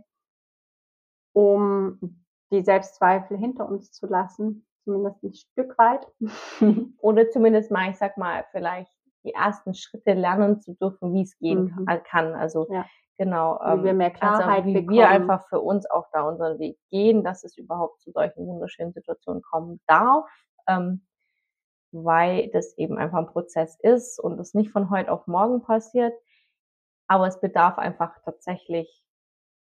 [1.34, 6.07] um die Selbstzweifel hinter uns zu lassen, zumindest ein Stück weit.
[6.99, 8.91] Oder zumindest mal, ich sag mal, vielleicht
[9.23, 11.86] die ersten Schritte lernen zu dürfen, wie es gehen Mhm.
[11.86, 12.34] ka- kann.
[12.34, 12.86] Also Ja.
[13.17, 13.59] genau.
[13.77, 14.95] Wie wir mehr Klarheit also, wie bekommen.
[14.97, 18.93] wir einfach für uns auch da unseren Weg gehen, dass es überhaupt zu solchen wunderschönen
[18.93, 20.25] Situationen kommen darf.
[20.67, 21.05] Ähm,
[21.93, 26.13] weil das eben einfach ein Prozess ist und es nicht von heute auf morgen passiert.
[27.07, 29.03] Aber es bedarf einfach tatsächlich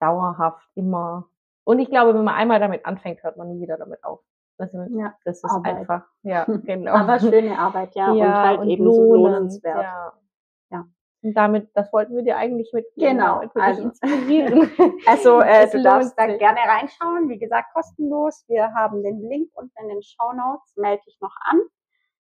[0.01, 1.27] dauerhaft immer.
[1.65, 4.21] Und ich glaube, wenn man einmal damit anfängt, hört man nie wieder damit auf.
[4.61, 5.77] Also, Ja, das ist Arbeit.
[5.77, 6.93] einfach, ja, genau.
[6.93, 9.83] Aber schöne Arbeit, ja, und halt eben so lohnend, lohnenswert.
[9.83, 10.13] Ja.
[10.71, 10.87] Ja.
[11.23, 13.17] Und damit, das wollten wir dir eigentlich mitgeben.
[13.19, 14.71] Genau, also- inspirieren.
[15.07, 17.29] Also äh, du darfst da gerne reinschauen.
[17.29, 18.45] Wie gesagt, kostenlos.
[18.49, 20.77] Wir haben den Link unten in den Show Notes.
[20.77, 21.61] Melde dich noch an.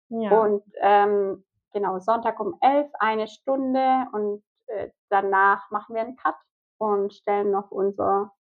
[0.09, 0.30] ja.
[0.38, 4.07] Und ähm, genau, Sonntag um 11, eine Stunde.
[4.12, 6.36] Und äh, danach machen wir einen Cut
[6.78, 8.32] und stellen noch unser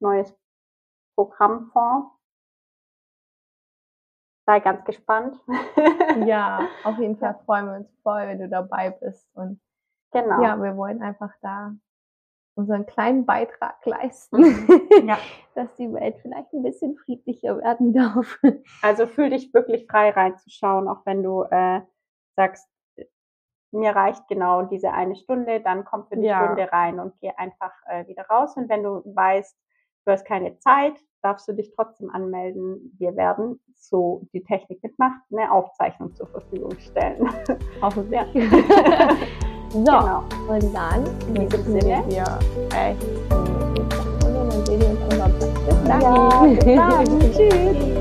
[0.00, 0.32] neues
[1.16, 2.15] Programm vor.
[4.46, 5.36] Sei ganz gespannt.
[6.26, 9.28] ja, auf jeden Fall freuen wir uns voll, wenn du dabei bist.
[9.34, 9.60] Und
[10.12, 10.40] genau.
[10.42, 11.72] ja, wir wollen einfach da
[12.54, 14.42] unseren kleinen Beitrag leisten,
[15.06, 15.18] Ja.
[15.54, 18.38] dass die Welt vielleicht ein bisschen friedlicher werden darf.
[18.82, 21.82] Also fühl dich wirklich frei reinzuschauen, auch wenn du äh,
[22.36, 22.66] sagst,
[23.72, 26.44] mir reicht genau diese eine Stunde, dann komm für die Ja.
[26.44, 28.56] Stunde rein und geh einfach äh, wieder raus.
[28.56, 29.54] Und wenn du weißt,
[30.06, 30.94] du hast keine Zeit,
[31.26, 32.94] darfst du dich trotzdem anmelden.
[32.98, 37.28] Wir werden, so die Technik mitmacht, eine Aufzeichnung zur Verfügung stellen.
[37.82, 38.20] Hoffentlich.
[39.72, 40.22] so, Genau.
[40.48, 41.04] und dann
[41.34, 42.04] In diesem Sinne.
[42.06, 42.24] wir
[42.76, 43.02] echt
[44.24, 45.64] und dann sehen wir uns am Sonntag.
[45.68, 47.18] Bis Ja, dahin.
[47.18, 47.74] bis dann.
[47.84, 47.95] Tschüss.